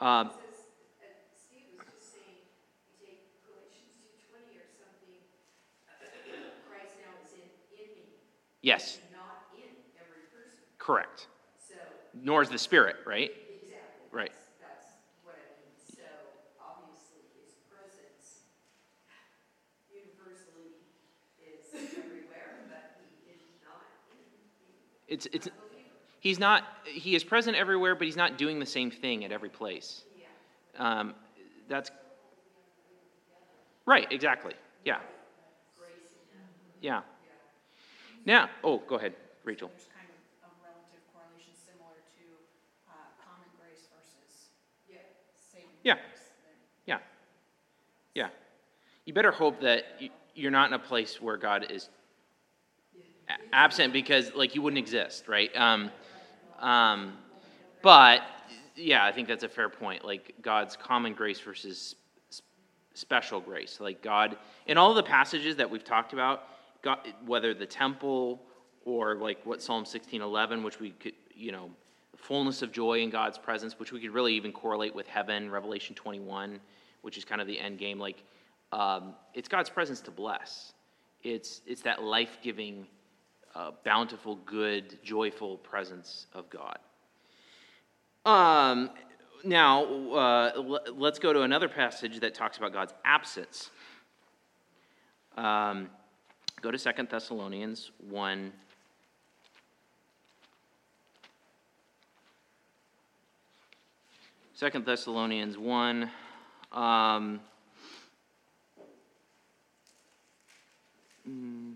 Um, 0.00 0.28
It 0.28 0.32
says, 0.32 0.40
uh, 0.40 1.12
Steve 1.36 1.68
was 1.76 1.84
just 1.92 2.16
saying, 2.16 2.40
you 2.88 2.96
take 2.96 3.20
Galatians 3.44 4.00
two 4.00 4.08
twenty 4.32 4.56
or 4.56 4.64
something, 4.80 5.20
Christ 6.64 6.96
now 7.04 7.12
is 7.20 7.36
in, 7.36 7.44
in 7.76 7.92
me. 7.92 8.08
Yes, 8.62 8.98
Not 9.12 9.54
in 9.56 9.70
every 9.96 10.24
person, 10.32 10.60
correct. 10.78 11.28
so, 11.68 11.74
Nor 12.14 12.42
is 12.42 12.48
the 12.48 12.58
Spirit, 12.58 12.96
right? 13.06 13.30
exactly. 13.30 13.78
Right. 14.12 14.32
That's, 14.60 14.60
that's 14.60 14.86
what 15.24 15.36
I 15.36 15.46
mean, 15.62 15.74
so 15.86 16.02
obviously 16.60 17.22
his 17.40 17.54
presence 17.70 18.44
universally 19.90 20.74
is 21.40 21.72
everywhere, 21.74 22.66
but 22.68 22.92
he 23.24 23.32
is 23.32 23.40
not 23.64 23.86
in 24.12 25.14
It's, 25.14 25.26
it's, 25.32 25.48
he's 26.20 26.38
not, 26.38 26.64
he 26.84 27.14
is 27.14 27.24
present 27.24 27.56
everywhere, 27.56 27.94
but 27.94 28.04
he's 28.06 28.16
not 28.16 28.36
doing 28.38 28.58
the 28.58 28.66
same 28.66 28.90
thing 28.90 29.24
at 29.24 29.32
every 29.32 29.48
place. 29.50 30.02
Yeah. 30.18 31.00
Um, 31.00 31.14
that's, 31.68 31.90
right, 33.86 34.10
exactly. 34.10 34.54
Yeah, 34.84 34.98
Grace 35.78 35.90
in 36.32 36.38
him, 36.38 36.46
yeah. 36.80 37.00
Yeah. 38.24 38.34
Now, 38.34 38.50
oh, 38.64 38.78
go 38.86 38.96
ahead, 38.96 39.14
Rachel. 39.44 39.68
There's 39.68 39.88
kind 39.94 40.08
of 40.08 40.48
a 40.48 40.52
relative 40.64 41.00
correlation 41.12 41.52
similar 41.54 41.96
to 41.96 42.24
uh, 42.88 42.92
common 43.24 43.48
grace 43.58 43.88
versus 43.94 44.50
Yeah. 44.88 44.98
saving 45.52 45.68
Yeah. 45.82 45.94
grace. 45.94 46.30
Yeah. 46.86 46.98
Yeah. 48.14 48.28
You 49.04 49.14
better 49.14 49.32
hope 49.32 49.60
that 49.60 49.84
you're 50.34 50.50
not 50.50 50.68
in 50.68 50.74
a 50.74 50.78
place 50.78 51.20
where 51.20 51.36
God 51.36 51.70
is 51.70 51.88
absent 53.52 53.92
because, 53.92 54.32
like, 54.34 54.54
you 54.54 54.62
wouldn't 54.62 54.78
exist, 54.78 55.28
right? 55.28 55.54
Um, 55.56 55.90
um, 56.58 57.16
but, 57.82 58.22
yeah, 58.76 59.04
I 59.04 59.12
think 59.12 59.28
that's 59.28 59.44
a 59.44 59.48
fair 59.48 59.68
point. 59.68 60.04
Like, 60.04 60.34
God's 60.42 60.76
common 60.76 61.14
grace 61.14 61.40
versus 61.40 61.94
special 62.94 63.40
grace. 63.40 63.78
Like, 63.80 64.02
God, 64.02 64.36
in 64.66 64.76
all 64.78 64.94
the 64.94 65.02
passages 65.02 65.56
that 65.56 65.70
we've 65.70 65.84
talked 65.84 66.12
about, 66.12 66.44
God, 66.82 66.98
whether 67.26 67.54
the 67.54 67.66
temple 67.66 68.42
or 68.84 69.16
like 69.16 69.44
what 69.44 69.62
Psalm 69.62 69.84
16:11, 69.84 70.62
which 70.62 70.80
we 70.80 70.90
could, 70.90 71.14
you 71.34 71.52
know, 71.52 71.70
fullness 72.16 72.62
of 72.62 72.72
joy 72.72 73.00
in 73.00 73.10
God's 73.10 73.38
presence, 73.38 73.78
which 73.78 73.92
we 73.92 74.00
could 74.00 74.10
really 74.10 74.34
even 74.34 74.52
correlate 74.52 74.94
with 74.94 75.06
heaven, 75.06 75.50
Revelation 75.50 75.94
21, 75.94 76.60
which 77.02 77.16
is 77.16 77.24
kind 77.24 77.40
of 77.40 77.46
the 77.46 77.58
end 77.58 77.78
game. 77.78 77.98
Like, 77.98 78.22
um, 78.72 79.14
it's 79.34 79.48
God's 79.48 79.70
presence 79.70 80.00
to 80.02 80.10
bless. 80.10 80.72
It's 81.22 81.62
it's 81.66 81.82
that 81.82 82.02
life-giving, 82.02 82.86
uh, 83.54 83.72
bountiful, 83.84 84.36
good, 84.46 84.98
joyful 85.02 85.58
presence 85.58 86.26
of 86.32 86.48
God. 86.50 86.78
Um, 88.24 88.90
now, 89.44 89.84
uh, 90.12 90.80
let's 90.94 91.18
go 91.18 91.32
to 91.32 91.42
another 91.42 91.68
passage 91.68 92.20
that 92.20 92.34
talks 92.34 92.58
about 92.58 92.72
God's 92.72 92.92
absence. 93.04 93.70
Um, 95.36 95.88
go 96.62 96.70
to 96.70 96.78
Second 96.78 97.08
Thessalonians 97.08 97.90
1. 98.08 98.52
Second 104.54 104.84
Thessalonians 104.84 105.56
1. 105.56 106.10
Um, 106.72 107.40
mm. 111.28 111.74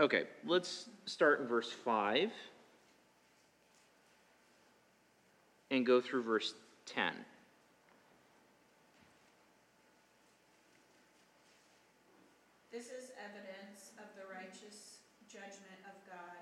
Okay, 0.00 0.24
let's 0.44 0.88
start 1.06 1.40
in 1.40 1.46
verse 1.46 1.70
5 1.70 2.32
and 5.70 5.86
go 5.86 6.00
through 6.00 6.24
verse 6.24 6.54
10. 6.86 7.14
This 12.72 12.88
is 12.88 13.12
evidence 13.20 13.92
of 14.00 14.08
the 14.16 14.24
righteous 14.32 15.04
judgment 15.28 15.76
of 15.84 15.92
God, 16.08 16.40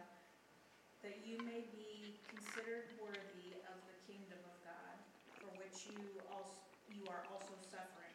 that 1.02 1.26
you 1.26 1.34
may 1.42 1.66
be 1.74 2.22
considered 2.30 2.86
worthy 3.02 3.58
of 3.66 3.76
the 3.90 3.98
kingdom 4.06 4.38
of 4.46 4.54
God, 4.62 4.94
for 5.36 5.50
which 5.58 5.90
you 5.90 5.98
also, 6.30 6.62
you 6.86 7.02
are 7.10 7.26
also 7.34 7.58
suffering. 7.66 8.14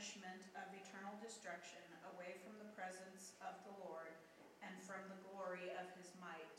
punishment 0.00 0.48
of 0.56 0.64
eternal 0.72 1.12
destruction 1.20 1.84
away 2.16 2.32
from 2.40 2.56
the 2.56 2.72
presence 2.72 3.36
of 3.44 3.52
the 3.68 3.74
Lord 3.84 4.16
and 4.64 4.72
from 4.80 5.04
the 5.12 5.20
glory 5.28 5.76
of 5.76 5.92
his 5.92 6.08
might, 6.24 6.56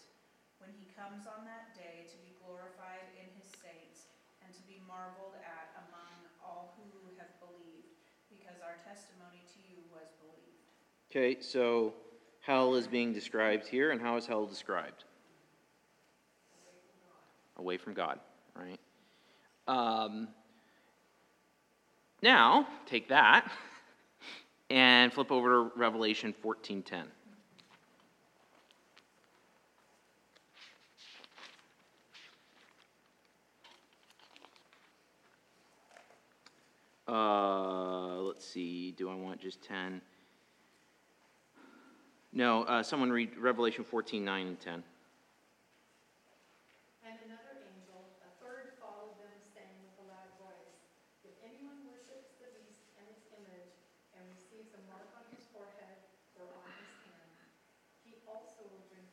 when 0.61 0.69
he 0.77 0.85
comes 0.93 1.25
on 1.25 1.41
that 1.49 1.73
day 1.73 2.05
to 2.05 2.17
be 2.21 2.37
glorified 2.45 3.09
in 3.17 3.25
his 3.33 3.49
saints 3.49 4.13
and 4.45 4.53
to 4.53 4.61
be 4.69 4.77
marveled 4.85 5.33
at 5.41 5.73
among 5.89 6.13
all 6.37 6.77
who 6.77 6.85
have 7.17 7.33
believed, 7.41 7.97
because 8.29 8.61
our 8.61 8.77
testimony 8.85 9.41
to 9.49 9.57
you 9.65 9.81
was 9.89 10.13
believed. 10.21 10.69
Okay, 11.09 11.41
so 11.41 11.97
hell 12.45 12.77
is 12.77 12.85
being 12.85 13.09
described 13.09 13.65
here, 13.65 13.89
and 13.89 13.97
how 13.97 14.21
is 14.21 14.29
hell 14.29 14.45
described? 14.45 15.09
Away 17.57 17.81
from 17.81 17.97
God, 17.97 18.21
right? 18.53 18.77
Um, 19.65 20.29
now, 22.21 22.67
take 22.85 23.09
that 23.09 23.51
and 24.71 25.11
flip 25.11 25.31
over 25.31 25.49
to 25.49 25.71
Revelation 25.75 26.33
14:10. 26.33 27.07
Uh, 37.07 38.21
let's 38.21 38.47
see. 38.47 38.91
Do 38.91 39.09
I 39.09 39.15
want 39.15 39.41
just 39.41 39.61
10? 39.63 40.01
No, 42.31 42.63
uh, 42.63 42.81
someone 42.81 43.11
read 43.11 43.35
Revelation 43.37 43.83
14, 43.83 44.23
9 44.23 44.47
and 44.47 44.57
10. 44.57 44.73
And 47.03 47.19
another 47.25 47.59
angel, 47.67 47.99
a 48.23 48.31
third, 48.39 48.79
followed 48.79 49.19
them, 49.19 49.35
saying 49.43 49.75
with 49.83 49.99
a 49.99 50.07
loud 50.07 50.31
voice, 50.39 50.79
If 51.27 51.35
anyone 51.43 51.81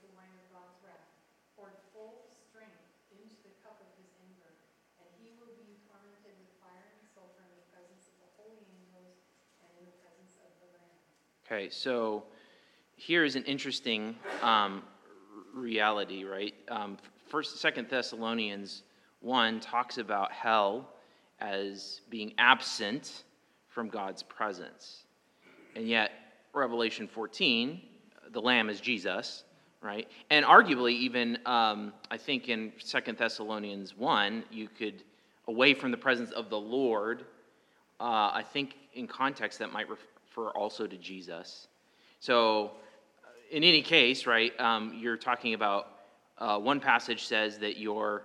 the 0.09 0.15
wine 0.15 0.31
of 0.39 0.47
God's 0.55 0.79
wrath, 0.81 1.11
poured 1.59 1.75
full 1.91 2.31
strength 2.31 2.87
into 3.11 3.35
the 3.43 3.53
cup 3.67 3.77
of 3.83 3.91
his 3.99 4.09
anger. 4.23 4.55
And 5.03 5.09
he 5.19 5.35
will 5.37 5.53
be 5.59 5.83
tormented 5.91 6.39
with 6.39 6.55
fire 6.63 6.97
and 6.97 7.05
sulfur 7.13 7.43
in 7.43 7.53
the 7.53 7.67
presence 7.75 8.07
of 8.09 8.17
the 8.23 8.31
holy 8.39 8.63
angels 8.63 9.19
and 9.59 9.69
in 9.77 9.85
the 9.91 9.97
presence 9.99 10.39
of 10.39 10.55
the 10.63 10.71
Lamb. 10.71 11.03
Okay, 11.51 11.71
so 11.71 12.25
here 12.97 13.25
is 13.25 13.35
an 13.35 13.43
interesting 13.45 14.17
um, 14.43 14.83
reality, 15.55 16.25
right? 16.25 16.53
Um, 16.69 16.99
First, 17.27 17.59
Second 17.59 17.89
Thessalonians 17.89 18.83
one 19.21 19.59
talks 19.59 19.97
about 19.97 20.31
hell 20.31 20.91
as 21.41 22.03
being 22.11 22.35
absent 22.37 23.25
from 23.71 23.89
God's 23.89 24.23
presence, 24.23 25.05
and 25.75 25.89
yet 25.89 26.11
Revelation 26.53 27.09
fourteen, 27.09 27.81
the 28.31 28.43
Lamb 28.43 28.69
is 28.69 28.79
Jesus, 28.79 29.45
right? 29.81 30.07
And 30.29 30.45
arguably, 30.45 30.93
even 30.93 31.39
um, 31.47 31.95
I 32.11 32.19
think 32.19 32.51
in 32.51 32.75
Second 32.77 33.17
Thessalonians 33.17 33.97
one, 33.97 34.45
you 34.51 34.69
could 34.69 35.03
away 35.47 35.73
from 35.73 35.93
the 35.93 35.97
presence 35.97 36.31
of 36.31 36.51
the 36.51 36.61
Lord. 36.61 37.23
Uh, 37.99 38.33
I 38.35 38.45
think 38.53 38.77
in 38.93 39.07
context 39.07 39.59
that 39.61 39.73
might 39.73 39.87
refer 40.29 40.51
also 40.51 40.87
to 40.87 40.97
Jesus. 40.97 41.69
So, 42.21 42.73
uh, 43.25 43.29
in 43.51 43.65
any 43.65 43.83
case, 43.83 44.27
right, 44.27 44.59
um, 44.61 44.95
you're 44.99 45.17
talking 45.17 45.55
about 45.55 45.89
uh, 46.39 46.59
one 46.59 46.81
passage 46.81 47.25
says 47.25 47.59
that 47.59 47.79
you're 47.79 48.25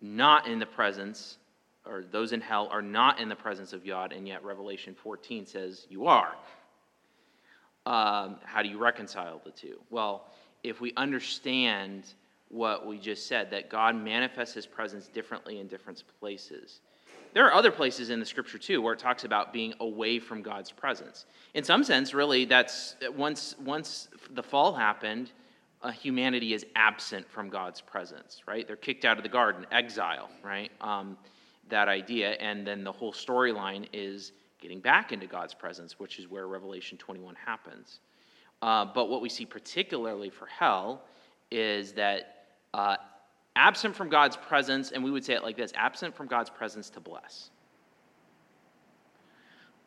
not 0.00 0.46
in 0.46 0.58
the 0.58 0.66
presence, 0.66 1.38
or 1.86 2.04
those 2.10 2.32
in 2.32 2.40
hell 2.40 2.68
are 2.70 2.82
not 2.82 3.20
in 3.20 3.28
the 3.28 3.36
presence 3.36 3.72
of 3.72 3.86
God, 3.86 4.12
and 4.12 4.26
yet 4.26 4.44
Revelation 4.44 4.94
14 4.94 5.46
says 5.46 5.86
you 5.88 6.06
are. 6.06 6.34
Um, 7.86 8.36
how 8.44 8.62
do 8.62 8.68
you 8.68 8.78
reconcile 8.78 9.40
the 9.44 9.50
two? 9.50 9.78
Well, 9.90 10.26
if 10.62 10.80
we 10.80 10.92
understand 10.96 12.04
what 12.48 12.86
we 12.86 12.98
just 12.98 13.26
said, 13.26 13.50
that 13.50 13.70
God 13.70 13.96
manifests 13.96 14.54
his 14.54 14.66
presence 14.66 15.06
differently 15.08 15.60
in 15.60 15.68
different 15.68 16.02
places. 16.20 16.80
There 17.34 17.46
are 17.46 17.54
other 17.54 17.70
places 17.70 18.10
in 18.10 18.20
the 18.20 18.26
scripture 18.26 18.58
too 18.58 18.80
where 18.82 18.94
it 18.94 18.98
talks 18.98 19.24
about 19.24 19.52
being 19.52 19.74
away 19.80 20.18
from 20.18 20.42
God's 20.42 20.70
presence. 20.70 21.26
In 21.54 21.64
some 21.64 21.84
sense, 21.84 22.14
really, 22.14 22.44
that's 22.44 22.96
once 23.14 23.54
once 23.58 24.08
the 24.30 24.42
fall 24.42 24.74
happened, 24.74 25.32
uh, 25.82 25.90
humanity 25.90 26.54
is 26.54 26.66
absent 26.74 27.28
from 27.30 27.48
God's 27.48 27.80
presence. 27.80 28.42
Right? 28.46 28.66
They're 28.66 28.76
kicked 28.76 29.04
out 29.04 29.16
of 29.16 29.22
the 29.22 29.28
garden, 29.28 29.66
exile. 29.70 30.30
Right? 30.42 30.70
Um, 30.80 31.16
that 31.68 31.88
idea, 31.88 32.30
and 32.32 32.66
then 32.66 32.84
the 32.84 32.92
whole 32.92 33.12
storyline 33.12 33.86
is 33.92 34.32
getting 34.60 34.80
back 34.80 35.12
into 35.12 35.26
God's 35.26 35.54
presence, 35.54 35.98
which 35.98 36.18
is 36.18 36.28
where 36.28 36.46
Revelation 36.46 36.98
21 36.98 37.34
happens. 37.34 38.00
Uh, 38.60 38.84
but 38.84 39.08
what 39.08 39.20
we 39.20 39.28
see 39.28 39.46
particularly 39.46 40.30
for 40.30 40.46
hell 40.46 41.02
is 41.50 41.92
that 41.92 42.46
uh, 42.74 42.96
absent 43.58 43.94
from 43.94 44.08
God's 44.08 44.36
presence, 44.36 44.92
and 44.92 45.02
we 45.02 45.10
would 45.10 45.24
say 45.24 45.34
it 45.34 45.42
like 45.42 45.56
this 45.56 45.72
absent 45.74 46.14
from 46.14 46.28
God's 46.28 46.48
presence 46.48 46.88
to 46.90 47.00
bless. 47.00 47.50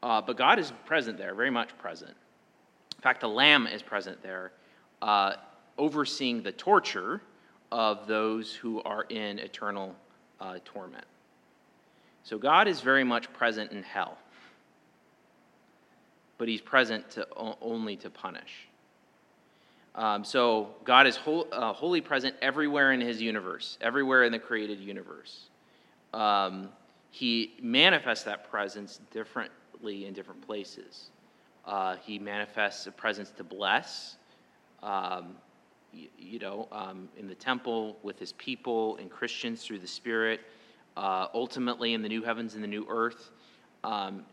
Uh, 0.04 0.22
but 0.22 0.38
God 0.38 0.60
is 0.60 0.74
present 0.86 1.18
there, 1.18 1.34
very 1.34 1.50
much 1.50 1.76
present. 1.78 2.12
In 2.12 3.02
fact, 3.02 3.22
the 3.22 3.30
Lamb 3.30 3.68
is 3.68 3.82
present 3.82 4.22
there, 4.22 4.52
uh, 5.02 5.36
overseeing 5.78 6.44
the 6.44 6.52
torture 6.52 7.22
of 7.72 8.08
those 8.08 8.54
who 8.54 8.82
are 8.84 9.04
in 9.04 9.40
eternal 9.40 9.96
uh, 10.40 10.58
torment. 10.66 11.06
So 12.24 12.38
God 12.38 12.68
is 12.68 12.82
very 12.82 13.04
much 13.04 13.32
present 13.34 13.72
in 13.72 13.84
hell, 13.84 14.18
but 16.38 16.48
He's 16.48 16.62
present 16.62 17.10
to, 17.12 17.28
only 17.62 17.96
to 17.98 18.10
punish. 18.10 18.68
Um, 19.96 20.24
so 20.24 20.70
God 20.84 21.08
is 21.08 21.18
whole, 21.18 21.48
uh, 21.52 21.74
wholly 21.74 22.02
present 22.02 22.36
everywhere 22.42 22.94
in 22.94 23.02
His 23.02 23.22
universe, 23.22 23.78
everywhere 23.82 24.24
in 24.24 24.32
the 24.32 24.40
created 24.40 24.80
universe. 24.80 25.50
Um, 26.14 26.70
he 27.10 27.54
manifests 27.62 28.24
that 28.24 28.50
presence 28.50 29.02
differently 29.12 30.06
in 30.06 30.14
different 30.14 30.42
places. 30.42 31.10
Uh, 31.66 31.98
he 32.04 32.18
manifests 32.18 32.88
a 32.88 32.92
presence 32.92 33.32
to 33.32 33.44
bless, 33.44 34.16
um, 34.82 35.36
you, 35.94 36.08
you, 36.18 36.40
know, 36.40 36.70
um, 36.72 37.10
in 37.18 37.28
the 37.28 37.36
temple 37.36 37.98
with 38.02 38.18
His 38.18 38.32
people 38.34 38.96
and 38.98 39.12
Christians 39.12 39.64
through 39.64 39.80
the 39.80 39.88
Spirit. 39.88 40.40
Uh, 40.96 41.28
ultimately, 41.34 41.94
in 41.94 42.02
the 42.02 42.10
new 42.10 42.24
heavens 42.24 42.56
and 42.56 42.64
the 42.64 42.68
new 42.68 42.86
earth. 42.90 43.32
Um, 43.84 44.26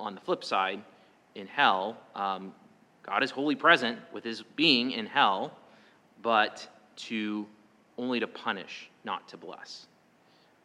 on 0.00 0.14
the 0.14 0.20
flip 0.20 0.44
side, 0.44 0.80
in 1.34 1.46
hell, 1.46 1.96
um, 2.14 2.52
God 3.08 3.22
is 3.22 3.30
wholly 3.30 3.54
present 3.54 3.98
with 4.12 4.22
his 4.22 4.42
being 4.54 4.90
in 4.90 5.06
hell, 5.06 5.56
but 6.20 6.68
to 6.96 7.46
only 7.96 8.20
to 8.20 8.26
punish, 8.26 8.90
not 9.02 9.26
to 9.28 9.38
bless. 9.38 9.86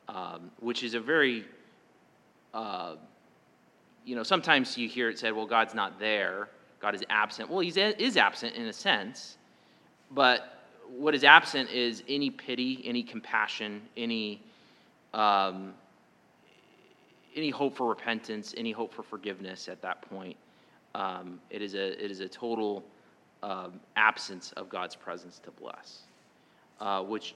Um, 0.10 0.52
which 0.60 0.84
is 0.84 0.94
a 0.94 1.00
very, 1.00 1.46
uh, 2.54 2.96
you 4.04 4.18
know, 4.18 4.24
sometimes 4.24 4.78
you 4.78 4.90
hear 4.90 5.10
it 5.10 5.18
said, 5.18 5.34
well, 5.34 5.46
God's 5.46 5.74
not 5.74 6.00
there, 6.00 6.50
God 6.82 6.94
is 6.96 7.04
absent. 7.10 7.50
Well, 7.50 7.62
he 7.62 7.70
is 7.70 8.18
absent 8.18 8.56
in 8.56 8.66
a 8.66 8.74
sense, 8.74 9.38
but 10.12 10.66
what 10.90 11.16
is 11.16 11.24
absent 11.24 11.70
is 11.70 12.04
any 12.10 12.30
pity, 12.30 12.82
any 12.84 13.04
compassion, 13.04 13.82
any. 13.96 14.42
Um, 15.14 15.76
any 17.36 17.50
hope 17.50 17.76
for 17.76 17.90
repentance, 17.90 18.54
any 18.58 18.72
hope 18.72 18.94
for 18.94 19.02
forgiveness 19.02 19.68
at 19.68 19.82
that 19.82 20.04
point. 20.04 20.38
Um, 20.96 21.40
it, 21.50 21.62
is 21.62 21.74
a, 21.74 22.04
it 22.04 22.12
is 22.12 22.20
a 22.20 22.28
total 22.28 22.84
um, 23.42 23.80
absence 23.96 24.52
of 24.54 24.70
God's 24.70 24.96
presence 24.96 25.40
to 25.40 25.52
bless, 25.52 26.04
uh, 26.80 27.02
which 27.02 27.36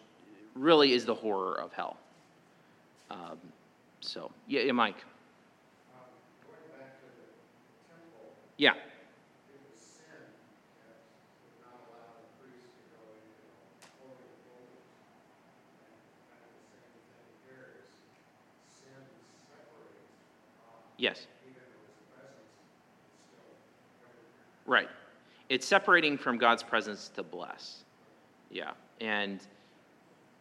really 0.56 0.94
is 0.94 1.06
the 1.06 1.16
horror 1.16 1.60
of 1.60 1.74
hell. 1.74 1.98
Um, 3.10 3.38
so, 4.00 4.32
yeah, 4.48 4.62
yeah 4.62 4.72
Mike. 4.72 4.96
Um, 5.94 6.02
going 6.46 6.60
back 6.80 7.00
to 7.00 7.06
the 7.06 7.92
temple, 7.92 8.34
Yeah. 8.58 8.74
it 21.10 21.37
It's 25.58 25.66
separating 25.66 26.20
from 26.20 26.38
God's 26.38 26.62
presence 26.62 27.10
to 27.16 27.24
bless. 27.24 27.84
Yeah. 28.52 28.74
And 29.02 29.40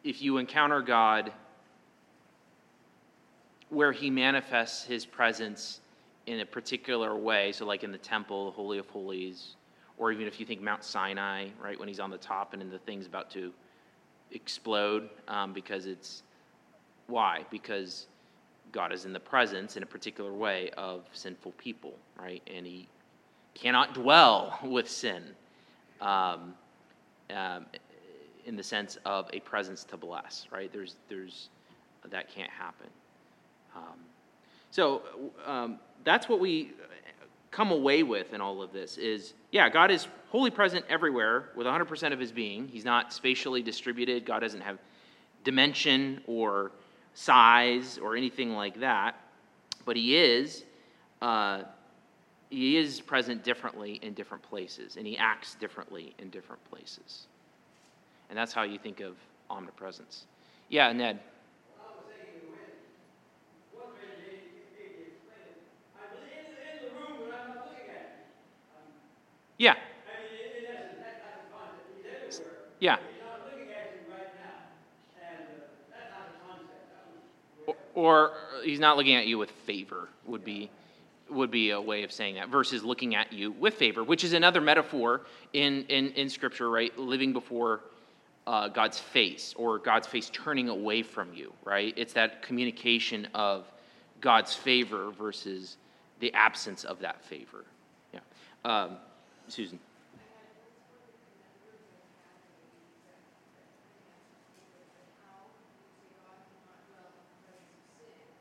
if 0.04 0.20
you 0.20 0.36
encounter 0.36 0.82
God 0.82 1.32
where 3.70 3.92
he 3.92 4.10
manifests 4.10 4.84
his 4.84 5.06
presence 5.06 5.80
in 6.26 6.40
a 6.40 6.44
particular 6.44 7.16
way, 7.16 7.52
so 7.52 7.64
like 7.64 7.82
in 7.82 7.92
the 7.92 7.96
temple, 7.96 8.44
the 8.44 8.50
Holy 8.50 8.76
of 8.76 8.90
Holies, 8.90 9.54
or 9.96 10.12
even 10.12 10.26
if 10.26 10.38
you 10.38 10.44
think 10.44 10.60
Mount 10.60 10.84
Sinai, 10.84 11.48
right, 11.64 11.78
when 11.78 11.88
he's 11.88 11.98
on 11.98 12.10
the 12.10 12.18
top 12.18 12.52
and 12.52 12.70
the 12.70 12.78
thing's 12.80 13.06
about 13.06 13.30
to 13.30 13.54
explode 14.32 15.08
um, 15.28 15.54
because 15.54 15.86
it's 15.86 16.24
why? 17.06 17.46
Because 17.50 18.06
God 18.70 18.92
is 18.92 19.06
in 19.06 19.14
the 19.14 19.20
presence 19.20 19.78
in 19.78 19.82
a 19.82 19.86
particular 19.86 20.34
way 20.34 20.68
of 20.76 21.06
sinful 21.14 21.52
people, 21.52 21.94
right? 22.20 22.42
And 22.54 22.66
he 22.66 22.86
cannot 23.56 23.94
dwell 23.94 24.58
with 24.62 24.88
sin 24.88 25.22
um, 26.00 26.54
um, 27.30 27.66
in 28.44 28.56
the 28.56 28.62
sense 28.62 28.98
of 29.04 29.28
a 29.32 29.40
presence 29.40 29.84
to 29.84 29.96
bless, 29.96 30.46
right? 30.52 30.72
There's, 30.72 30.96
there's, 31.08 31.48
that 32.10 32.32
can't 32.32 32.50
happen. 32.50 32.86
Um, 33.74 33.98
so 34.70 35.02
um, 35.44 35.78
that's 36.04 36.28
what 36.28 36.38
we 36.38 36.72
come 37.50 37.72
away 37.72 38.02
with 38.02 38.34
in 38.34 38.40
all 38.40 38.62
of 38.62 38.72
this 38.72 38.98
is, 38.98 39.34
yeah, 39.50 39.68
God 39.68 39.90
is 39.90 40.06
wholly 40.28 40.50
present 40.50 40.84
everywhere 40.88 41.50
with 41.56 41.66
100% 41.66 42.12
of 42.12 42.20
his 42.20 42.30
being. 42.30 42.68
He's 42.68 42.84
not 42.84 43.12
spatially 43.12 43.62
distributed. 43.62 44.24
God 44.26 44.40
doesn't 44.40 44.60
have 44.60 44.78
dimension 45.44 46.20
or 46.26 46.72
size 47.14 47.98
or 47.98 48.16
anything 48.16 48.52
like 48.52 48.80
that, 48.80 49.18
but 49.86 49.96
he 49.96 50.16
is 50.16 50.64
uh, 51.22 51.62
he 52.50 52.76
is 52.76 53.00
present 53.00 53.42
differently 53.44 53.98
in 54.02 54.14
different 54.14 54.42
places, 54.42 54.96
and 54.96 55.06
he 55.06 55.16
acts 55.18 55.54
differently 55.54 56.14
in 56.18 56.30
different 56.30 56.62
places. 56.70 57.26
And 58.30 58.38
that's 58.38 58.52
how 58.52 58.62
you 58.62 58.78
think 58.78 59.00
of 59.00 59.16
omnipresence. 59.50 60.24
Yeah, 60.68 60.92
Ned. 60.92 61.16
Um, 61.16 61.22
Yeah, 69.58 69.72
I 69.72 69.74
mean, 69.74 70.36
in, 70.44 70.60
in 70.60 70.66
essence, 70.68 71.00
that 71.00 71.16
type 71.22 71.40
of 71.40 71.48
concept, 71.48 71.88
he's 71.96 72.04
everywhere. 72.04 72.52
yeah. 72.78 72.96
but 72.96 73.02
He's 73.08 73.24
not 73.24 73.40
looking 73.48 73.72
at 73.72 73.88
you 73.96 74.04
right 74.12 74.32
now, 74.36 74.60
and, 75.16 75.48
uh, 75.56 75.88
that 75.88 76.12
type 76.12 76.28
of 76.28 76.36
concept, 76.44 76.84
that 76.92 77.08
was 77.08 77.24
Or, 77.94 78.30
or 78.30 78.62
he's 78.64 78.80
not 78.80 78.96
looking 78.98 79.14
at 79.16 79.26
you 79.26 79.38
with 79.38 79.50
favor, 79.64 80.08
would 80.26 80.44
be, 80.44 80.68
would 81.28 81.50
be 81.50 81.70
a 81.70 81.80
way 81.80 82.02
of 82.02 82.12
saying 82.12 82.36
that 82.36 82.48
versus 82.48 82.84
looking 82.84 83.14
at 83.14 83.32
you 83.32 83.52
with 83.52 83.74
favor, 83.74 84.04
which 84.04 84.24
is 84.24 84.32
another 84.32 84.60
metaphor 84.60 85.22
in, 85.52 85.84
in, 85.88 86.10
in 86.12 86.28
Scripture, 86.28 86.70
right? 86.70 86.96
Living 86.98 87.32
before 87.32 87.80
uh, 88.46 88.68
God's 88.68 88.98
face 88.98 89.54
or 89.56 89.78
God's 89.78 90.06
face 90.06 90.30
turning 90.32 90.68
away 90.68 91.02
from 91.02 91.34
you, 91.34 91.52
right? 91.64 91.92
It's 91.96 92.12
that 92.12 92.42
communication 92.42 93.26
of 93.34 93.64
God's 94.20 94.54
favor 94.54 95.10
versus 95.10 95.76
the 96.20 96.32
absence 96.32 96.84
of 96.84 97.00
that 97.00 97.24
favor. 97.24 97.64
Yeah. 98.12 98.20
Um, 98.64 98.96
Susan. 99.48 99.78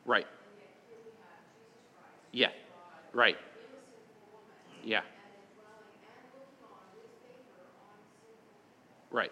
Right. 0.06 0.28
Yeah. 2.32 2.50
Right. 3.16 3.38
Yeah. 4.84 5.02
Right. 9.10 9.32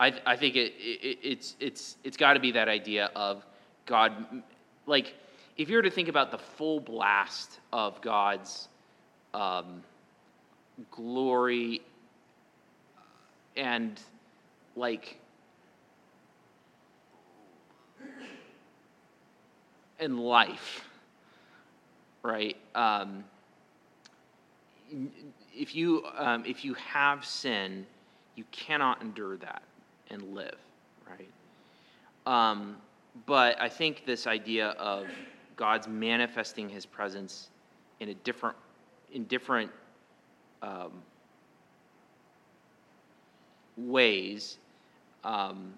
I, 0.00 0.12
I 0.26 0.36
think 0.36 0.56
it, 0.56 0.72
it, 0.76 1.18
it's, 1.22 1.54
it's, 1.60 1.96
it's 2.02 2.16
got 2.16 2.32
to 2.32 2.40
be 2.40 2.50
that 2.52 2.68
idea 2.68 3.08
of 3.14 3.46
God, 3.86 4.26
like, 4.84 5.14
if 5.56 5.70
you 5.70 5.76
were 5.76 5.82
to 5.82 5.90
think 5.90 6.08
about 6.08 6.32
the 6.32 6.38
full 6.38 6.80
blast 6.80 7.60
of 7.72 8.02
God's 8.02 8.68
um, 9.32 9.84
glory 10.90 11.82
and, 13.56 13.98
like, 14.74 15.18
and 20.06 20.20
life, 20.20 20.84
right? 22.22 22.56
Um, 22.76 23.24
if 25.52 25.74
you 25.74 26.04
um, 26.16 26.44
if 26.46 26.64
you 26.64 26.74
have 26.74 27.24
sin, 27.24 27.84
you 28.36 28.44
cannot 28.52 29.02
endure 29.02 29.36
that 29.38 29.62
and 30.10 30.22
live, 30.32 30.56
right? 31.10 31.28
Um, 32.24 32.76
but 33.26 33.60
I 33.60 33.68
think 33.68 34.06
this 34.06 34.28
idea 34.28 34.68
of 34.78 35.08
God's 35.56 35.88
manifesting 35.88 36.68
His 36.68 36.86
presence 36.86 37.48
in 37.98 38.10
a 38.10 38.14
different 38.14 38.56
in 39.12 39.24
different 39.24 39.72
um, 40.62 40.92
ways. 43.76 44.58
Um, 45.24 45.74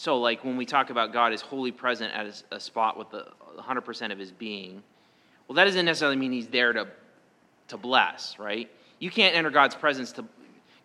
so, 0.00 0.18
like 0.18 0.42
when 0.44 0.56
we 0.56 0.64
talk 0.64 0.88
about 0.88 1.12
God 1.12 1.34
is 1.34 1.42
wholly 1.42 1.72
present 1.72 2.14
at 2.14 2.42
a, 2.50 2.58
spot 2.58 2.96
with 2.96 3.10
the 3.10 3.26
100% 3.58 4.10
of 4.10 4.18
His 4.18 4.32
being, 4.32 4.82
well, 5.46 5.56
that 5.56 5.66
doesn't 5.66 5.84
necessarily 5.84 6.16
mean 6.16 6.32
He's 6.32 6.46
there 6.46 6.72
to 6.72 6.88
to 7.68 7.76
bless, 7.76 8.38
right? 8.38 8.70
You 8.98 9.10
can't 9.10 9.36
enter 9.36 9.50
God's 9.50 9.74
presence 9.74 10.10
to 10.12 10.24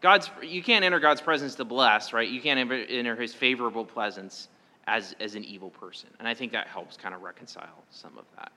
God's 0.01 0.29
you 0.41 0.61
can't 0.61 0.83
enter 0.83 0.99
God's 0.99 1.21
presence 1.21 1.55
to 1.55 1.63
bless, 1.63 2.11
right? 2.11 2.27
You 2.27 2.41
can't 2.41 2.59
enter 2.59 3.15
his 3.15 3.33
favorable 3.33 3.85
presence 3.85 4.49
as 4.85 5.15
as 5.21 5.35
an 5.35 5.45
evil 5.45 5.69
person. 5.69 6.09
And 6.19 6.27
I 6.27 6.33
think 6.33 6.51
that 6.51 6.67
helps 6.67 6.97
kind 6.97 7.15
of 7.15 7.21
reconcile 7.21 7.85
some 7.91 8.17
of 8.17 8.25
that. 8.35 8.51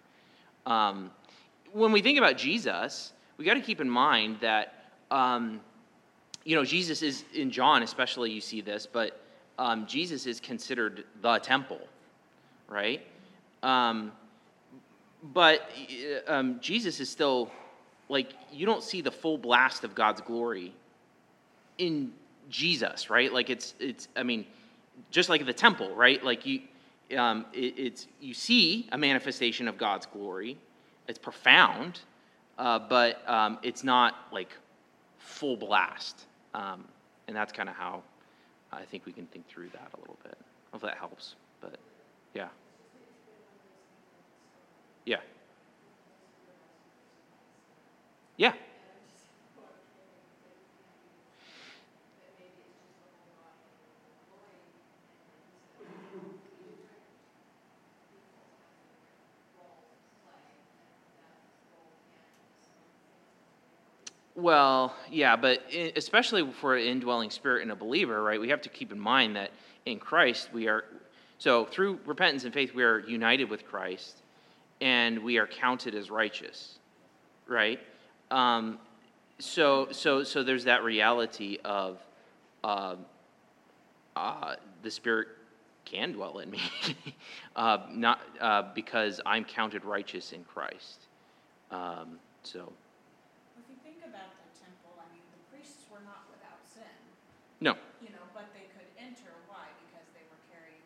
Um, 0.69 1.13
when 1.73 1.93
we 1.93 2.03
think 2.03 2.19
about 2.19 2.37
Jesus, 2.37 3.13
we 3.37 3.45
got 3.45 3.55
to 3.55 3.61
keep 3.61 3.81
in 3.81 3.89
mind 3.89 4.39
that 4.41 4.91
um, 5.13 5.61
you 6.43 6.57
know 6.57 6.65
Jesus 6.65 7.03
is 7.03 7.23
in 7.33 7.53
John, 7.53 7.85
especially 7.85 8.33
you 8.33 8.41
see 8.41 8.61
this, 8.61 8.89
but 8.89 9.21
um, 9.59 9.87
Jesus 9.87 10.27
is 10.27 10.41
considered 10.41 11.05
the 11.21 11.39
temple, 11.39 11.81
right? 12.69 13.03
Um, 13.63 14.13
but 15.23 15.69
um, 16.27 16.61
Jesus 16.61 17.01
is 17.01 17.11
still 17.11 17.51
like 18.09 18.33
you 18.53 18.65
don't 18.65 18.83
see 18.83 19.01
the 19.01 19.11
full 19.11 19.37
blast 19.37 19.85
of 19.85 19.95
God's 19.95 20.21
glory 20.21 20.73
in 21.77 22.13
Jesus, 22.49 23.11
right? 23.11 23.33
Like 23.33 23.51
it's 23.51 23.75
it's 23.81 24.09
I 24.17 24.23
mean, 24.23 24.47
just 25.11 25.29
like 25.29 25.45
the 25.45 25.53
temple, 25.53 25.95
right? 25.95 26.23
Like 26.23 26.47
you 26.47 26.63
um, 27.17 27.47
it, 27.53 27.75
it's 27.77 28.07
you 28.21 28.35
see 28.35 28.89
a 28.93 28.99
manifestation 28.99 29.67
of 29.67 29.77
God's 29.77 30.07
glory. 30.07 30.57
It's 31.09 31.19
profound, 31.19 32.01
uh, 32.59 32.79
but 32.79 33.29
um, 33.29 33.59
it's 33.63 33.83
not 33.83 34.15
like 34.31 34.55
full 35.19 35.57
blast, 35.57 36.27
um, 36.55 36.85
and 37.27 37.37
that's 37.37 37.53
kind 37.53 37.69
of 37.69 37.75
how 37.75 38.03
I 38.73 38.85
think 38.85 39.07
we 39.07 39.13
can 39.13 39.27
think 39.27 39.49
through 39.49 39.71
that 39.71 39.91
a 39.95 40.01
little 40.01 40.19
bit. 40.23 40.37
I 40.39 40.77
don't 40.77 40.83
know 40.83 40.89
if 40.89 40.95
that 40.95 40.99
helps, 40.99 41.37
but 41.61 41.79
yeah, 42.35 42.49
yeah, 45.07 45.21
yeah. 48.37 48.53
Well, 64.39 64.95
yeah, 65.11 65.35
but 65.35 65.65
especially 65.97 66.49
for 66.53 66.77
an 66.77 66.87
indwelling 66.87 67.31
spirit 67.31 67.63
in 67.63 67.73
a 67.73 67.77
believer, 67.77 68.23
right? 68.23 68.41
We 68.41 68.51
have 68.51 68.63
to 68.63 68.69
keep 68.69 68.93
in 68.93 68.99
mind 69.01 69.35
that 69.35 69.51
in 69.85 69.99
Christ 69.99 70.51
we 70.53 70.69
are, 70.69 70.85
so 71.39 71.65
through 71.65 71.99
repentance 72.07 72.45
and 72.45 72.55
faith, 72.55 72.73
we 72.73 72.85
are 72.85 73.01
united 73.01 73.51
with 73.51 73.67
Christ 73.67 74.23
and 74.81 75.19
we 75.25 75.39
are 75.39 75.47
counted 75.49 75.97
as 75.97 76.09
righteous, 76.09 76.79
right? 77.49 77.81
Um, 78.31 78.79
so, 79.41 79.89
so, 79.91 80.23
so 80.23 80.45
there's 80.45 80.65
that 80.65 80.85
reality 80.85 81.59
of 81.65 81.99
uh, 82.63 82.95
uh, 84.15 84.55
the 84.83 84.91
Spirit 84.91 85.29
can 85.85 86.13
dwell 86.13 86.39
in 86.39 86.51
me, 86.51 86.61
uh, 87.57 87.79
not 87.91 88.21
uh, 88.41 88.63
because 88.73 89.21
I'm 89.27 89.45
counted 89.45 89.85
righteous 89.85 90.33
in 90.33 90.45
Christ. 90.45 91.07
Um, 91.73 92.21
so, 92.43 92.73
If 93.57 93.65
you 93.69 93.77
think 93.83 93.99
about 94.05 94.33
the 94.37 94.49
temple, 94.59 94.97
I 94.99 95.07
mean, 95.13 95.25
the 95.33 95.43
priests 95.51 95.85
were 95.91 96.03
not 96.05 96.29
without 96.31 96.61
sin, 96.65 96.93
no, 97.61 97.75
you 98.01 98.11
know, 98.15 98.25
but 98.35 98.47
they 98.55 98.67
could 98.75 98.89
enter, 98.99 99.31
why? 99.51 99.67
Because 99.87 100.07
they 100.15 100.23
were 100.31 100.41
carrying 100.51 100.83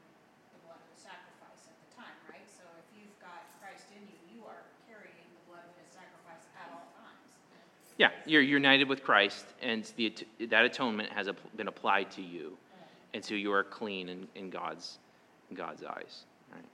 the 0.56 0.60
blood 0.64 0.80
of 0.80 0.88
the 0.92 1.00
sacrifice 1.00 1.68
at 1.68 1.76
the 1.84 1.90
time, 1.92 2.16
right? 2.28 2.46
So 2.48 2.64
if 2.80 2.88
you've 2.96 3.16
got 3.20 3.44
Christ 3.60 3.92
in 3.92 4.02
you, 4.08 4.16
you 4.32 4.40
are 4.48 4.64
carrying 4.88 5.28
the 5.36 5.44
blood 5.50 5.64
of 5.64 5.74
his 5.76 5.90
sacrifice 5.92 6.44
at 6.56 6.72
all 6.72 6.88
times. 6.96 7.28
Yeah, 7.98 8.10
you're 8.24 8.42
united 8.42 8.88
with 8.88 9.04
Christ, 9.04 9.46
and 9.60 9.84
the, 9.96 10.14
that 10.48 10.64
atonement 10.64 11.10
has 11.12 11.28
been 11.56 11.68
applied 11.68 12.10
to 12.12 12.22
you, 12.22 12.56
and 13.14 13.24
so 13.24 13.34
you 13.34 13.52
are 13.52 13.64
clean 13.64 14.08
in, 14.08 14.26
in 14.34 14.50
God's 14.50 14.98
in 15.50 15.56
God's 15.56 15.84
eyes. 15.84 16.24
Right? 16.52 16.64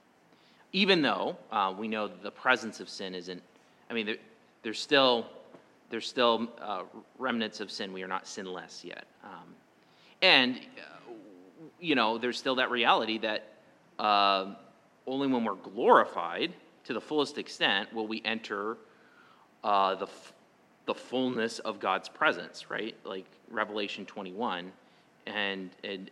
Even 0.73 1.03
though 1.03 1.37
uh, 1.51 1.75
we 1.77 1.89
know 1.89 2.07
the 2.09 2.31
presence 2.31 2.79
of 2.79 2.89
sin 2.89 3.15
isn't, 3.15 3.43
I 3.91 3.95
mean, 3.95 4.07
there, 4.07 4.17
there's 4.63 4.81
still 4.81 5.27
there's 5.91 6.07
still 6.07 6.49
uh, 6.61 6.83
remnants 7.19 7.61
of 7.61 7.71
sin. 7.71 7.93
We 7.93 8.03
are 8.03 8.09
not 8.09 8.27
sinless 8.27 8.85
yet, 8.85 9.07
um, 9.25 9.55
and 10.23 10.57
uh, 10.57 11.13
you 11.81 11.95
know, 11.95 12.19
there's 12.19 12.39
still 12.39 12.57
that 12.57 12.71
reality 12.71 13.19
that 13.19 13.53
uh, 13.99 14.55
only 15.07 15.27
when 15.29 15.45
we're 15.45 15.55
glorified 15.55 16.53
to 16.85 16.93
the 16.93 17.01
fullest 17.01 17.39
extent 17.39 17.93
will 17.93 18.07
we 18.07 18.23
enter 18.25 18.77
uh, 19.65 19.95
the 19.95 20.07
f- 20.07 20.33
the 20.87 20.95
fullness 20.95 21.59
of 21.59 21.81
God's 21.81 22.09
presence, 22.09 22.71
right? 22.71 22.97
Like 23.05 23.27
Revelation 23.51 24.07
21, 24.07 24.73
and 25.27 25.71
and 25.85 26.11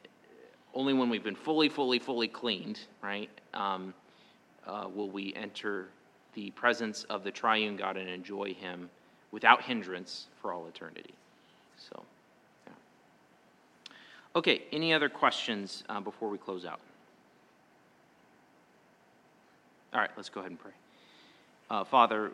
only 0.75 0.93
when 0.93 1.09
we've 1.09 1.25
been 1.25 1.35
fully, 1.35 1.71
fully, 1.71 1.99
fully 1.99 2.29
cleaned, 2.29 2.81
right, 3.03 3.31
um, 3.55 3.95
uh, 4.67 4.87
will 4.95 5.09
we 5.09 5.33
enter 5.35 5.89
the 6.35 6.51
presence 6.51 7.05
of 7.05 7.25
the 7.25 7.31
Triune 7.31 7.77
God 7.77 7.97
and 7.97 8.11
enjoy 8.11 8.53
Him 8.53 8.91
without 9.33 9.63
hindrance 9.63 10.27
for 10.41 10.53
all 10.53 10.67
eternity. 10.67 11.15
So. 11.79 12.03
Okay. 14.37 14.65
Any 14.71 14.93
other 14.93 15.09
questions 15.09 15.83
uh, 15.89 15.99
before 15.99 16.29
we 16.29 16.37
close 16.37 16.67
out? 16.67 16.79
All 19.95 20.01
right. 20.01 20.11
Let's 20.15 20.29
go 20.29 20.41
ahead 20.41 20.51
and 20.51 20.61
pray. 20.61 20.73
Uh, 21.71 21.85
Father, 21.85 22.33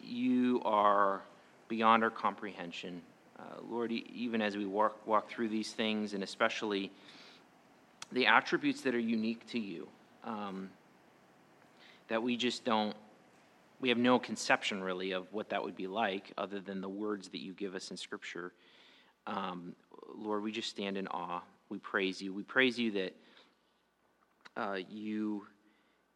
you 0.00 0.62
are 0.64 1.22
beyond 1.66 2.04
our 2.04 2.10
comprehension. 2.10 3.02
Uh, 3.36 3.42
Lord, 3.68 3.90
even 3.90 4.40
as 4.40 4.56
we 4.56 4.64
walk, 4.64 5.04
walk 5.08 5.28
through 5.28 5.48
these 5.48 5.72
things, 5.72 6.14
and 6.14 6.22
especially 6.22 6.92
the 8.12 8.26
attributes 8.26 8.82
that 8.82 8.94
are 8.94 9.00
unique 9.00 9.44
to 9.48 9.58
you, 9.58 9.88
um, 10.22 10.70
that 12.06 12.22
we 12.22 12.36
just 12.36 12.64
don't, 12.64 12.94
we 13.80 13.88
have 13.88 13.98
no 13.98 14.20
conception 14.20 14.84
really 14.84 15.10
of 15.10 15.26
what 15.32 15.48
that 15.48 15.64
would 15.64 15.76
be 15.76 15.88
like 15.88 16.32
other 16.38 16.60
than 16.60 16.80
the 16.80 16.88
words 16.88 17.28
that 17.30 17.40
you 17.40 17.54
give 17.54 17.74
us 17.74 17.90
in 17.90 17.96
Scripture. 17.96 18.52
Um, 19.26 19.74
Lord, 20.16 20.42
we 20.42 20.52
just 20.52 20.68
stand 20.68 20.96
in 20.96 21.06
awe. 21.08 21.42
We 21.68 21.78
praise 21.78 22.20
you. 22.20 22.32
We 22.32 22.42
praise 22.42 22.78
you 22.78 22.90
that 22.92 23.16
uh, 24.56 24.78
you 24.88 25.46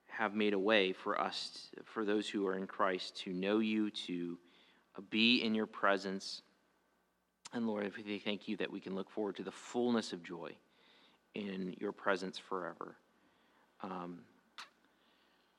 have 0.07 0.34
made 0.34 0.55
a 0.55 0.59
way 0.59 0.92
for 0.92 1.20
us, 1.20 1.68
for 1.84 2.05
those 2.05 2.28
who 2.28 2.47
are 2.47 2.57
in 2.57 2.66
Christ, 2.66 3.16
to 3.24 3.32
know 3.32 3.59
you, 3.59 3.90
to 3.90 4.38
uh, 4.97 5.03
be 5.11 5.42
in 5.42 5.55
your 5.55 5.66
presence. 5.66 6.42
And 7.53 7.66
Lord, 7.66 7.90
we 7.97 8.18
thank 8.18 8.49
you 8.49 8.57
that 8.59 8.70
we 8.70 8.80
can 8.80 8.95
look 8.95 9.11
forward 9.11 9.36
to 9.36 9.42
the 9.42 9.53
fullness 9.53 10.12
of 10.12 10.22
joy 10.22 10.53
in 11.34 11.74
your 11.80 11.92
presence 11.92 12.38
forever. 12.38 12.97
Um, 13.82 14.20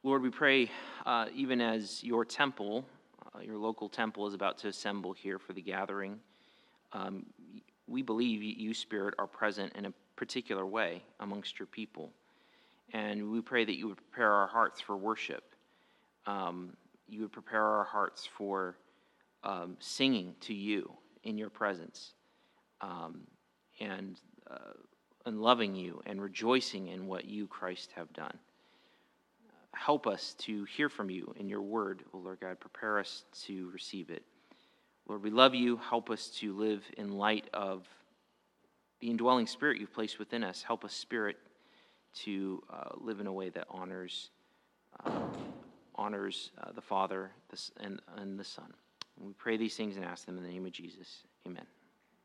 Lord, 0.03 0.21
we 0.21 0.29
pray, 0.29 0.69
uh, 1.05 1.27
even 1.33 1.61
as 1.61 2.03
your 2.03 2.25
temple, 2.25 2.85
uh, 3.33 3.39
your 3.39 3.57
local 3.57 3.89
temple, 3.89 4.27
is 4.27 4.33
about 4.33 4.57
to 4.59 4.67
assemble 4.67 5.13
here 5.13 5.39
for 5.39 5.53
the 5.53 5.61
gathering, 5.61 6.19
um, 6.93 7.25
we 7.87 8.01
believe 8.01 8.41
you, 8.41 8.73
Spirit, 8.73 9.15
are 9.19 9.27
present 9.27 9.73
in 9.75 9.85
a 9.85 9.93
particular 10.15 10.65
way 10.65 11.03
amongst 11.19 11.59
your 11.59 11.67
people. 11.67 12.11
And 12.93 13.31
we 13.31 13.41
pray 13.41 13.65
that 13.65 13.77
you 13.77 13.87
would 13.87 13.97
prepare 13.97 14.31
our 14.31 14.47
hearts 14.47 14.81
for 14.81 14.95
worship. 14.95 15.43
Um, 16.25 16.75
you 17.07 17.21
would 17.21 17.31
prepare 17.31 17.63
our 17.63 17.83
hearts 17.83 18.27
for 18.37 18.77
um, 19.43 19.77
singing 19.79 20.35
to 20.41 20.53
you 20.53 20.91
in 21.23 21.37
your 21.37 21.49
presence 21.49 22.13
um, 22.81 23.21
and, 23.79 24.19
uh, 24.49 24.73
and 25.25 25.41
loving 25.41 25.75
you 25.75 26.01
and 26.05 26.21
rejoicing 26.21 26.87
in 26.87 27.07
what 27.07 27.25
you, 27.25 27.47
Christ, 27.47 27.91
have 27.95 28.11
done. 28.13 28.37
Help 29.73 30.07
us 30.07 30.35
to 30.39 30.63
hear 30.65 30.89
from 30.89 31.09
you 31.09 31.33
in 31.37 31.49
your 31.49 31.61
word, 31.61 32.03
O 32.13 32.17
Lord 32.17 32.39
God. 32.39 32.59
Prepare 32.59 32.99
us 32.99 33.25
to 33.43 33.69
receive 33.71 34.09
it. 34.09 34.23
Lord, 35.07 35.23
we 35.23 35.29
love 35.29 35.53
you. 35.53 35.77
Help 35.77 36.09
us 36.09 36.29
to 36.39 36.53
live 36.53 36.83
in 36.97 37.11
light 37.11 37.47
of 37.53 37.87
the 38.99 39.09
indwelling 39.09 39.47
spirit 39.47 39.79
you've 39.79 39.93
placed 39.93 40.17
within 40.17 40.43
us. 40.43 40.63
Help 40.63 40.83
us, 40.83 40.93
Spirit, 40.93 41.37
to 42.23 42.63
uh, 42.71 42.89
live 42.97 43.19
in 43.19 43.27
a 43.27 43.33
way 43.33 43.49
that 43.49 43.65
honors, 43.69 44.29
uh, 45.05 45.11
honors 45.95 46.51
uh, 46.61 46.71
the 46.71 46.81
Father 46.81 47.31
and, 47.79 47.99
and 48.17 48.39
the 48.39 48.43
Son. 48.43 48.73
And 49.17 49.27
we 49.27 49.33
pray 49.33 49.57
these 49.57 49.75
things 49.75 49.95
and 49.95 50.05
ask 50.05 50.25
them 50.25 50.37
in 50.37 50.43
the 50.43 50.49
name 50.49 50.65
of 50.65 50.71
Jesus. 50.71 51.23
Amen. 51.45 51.65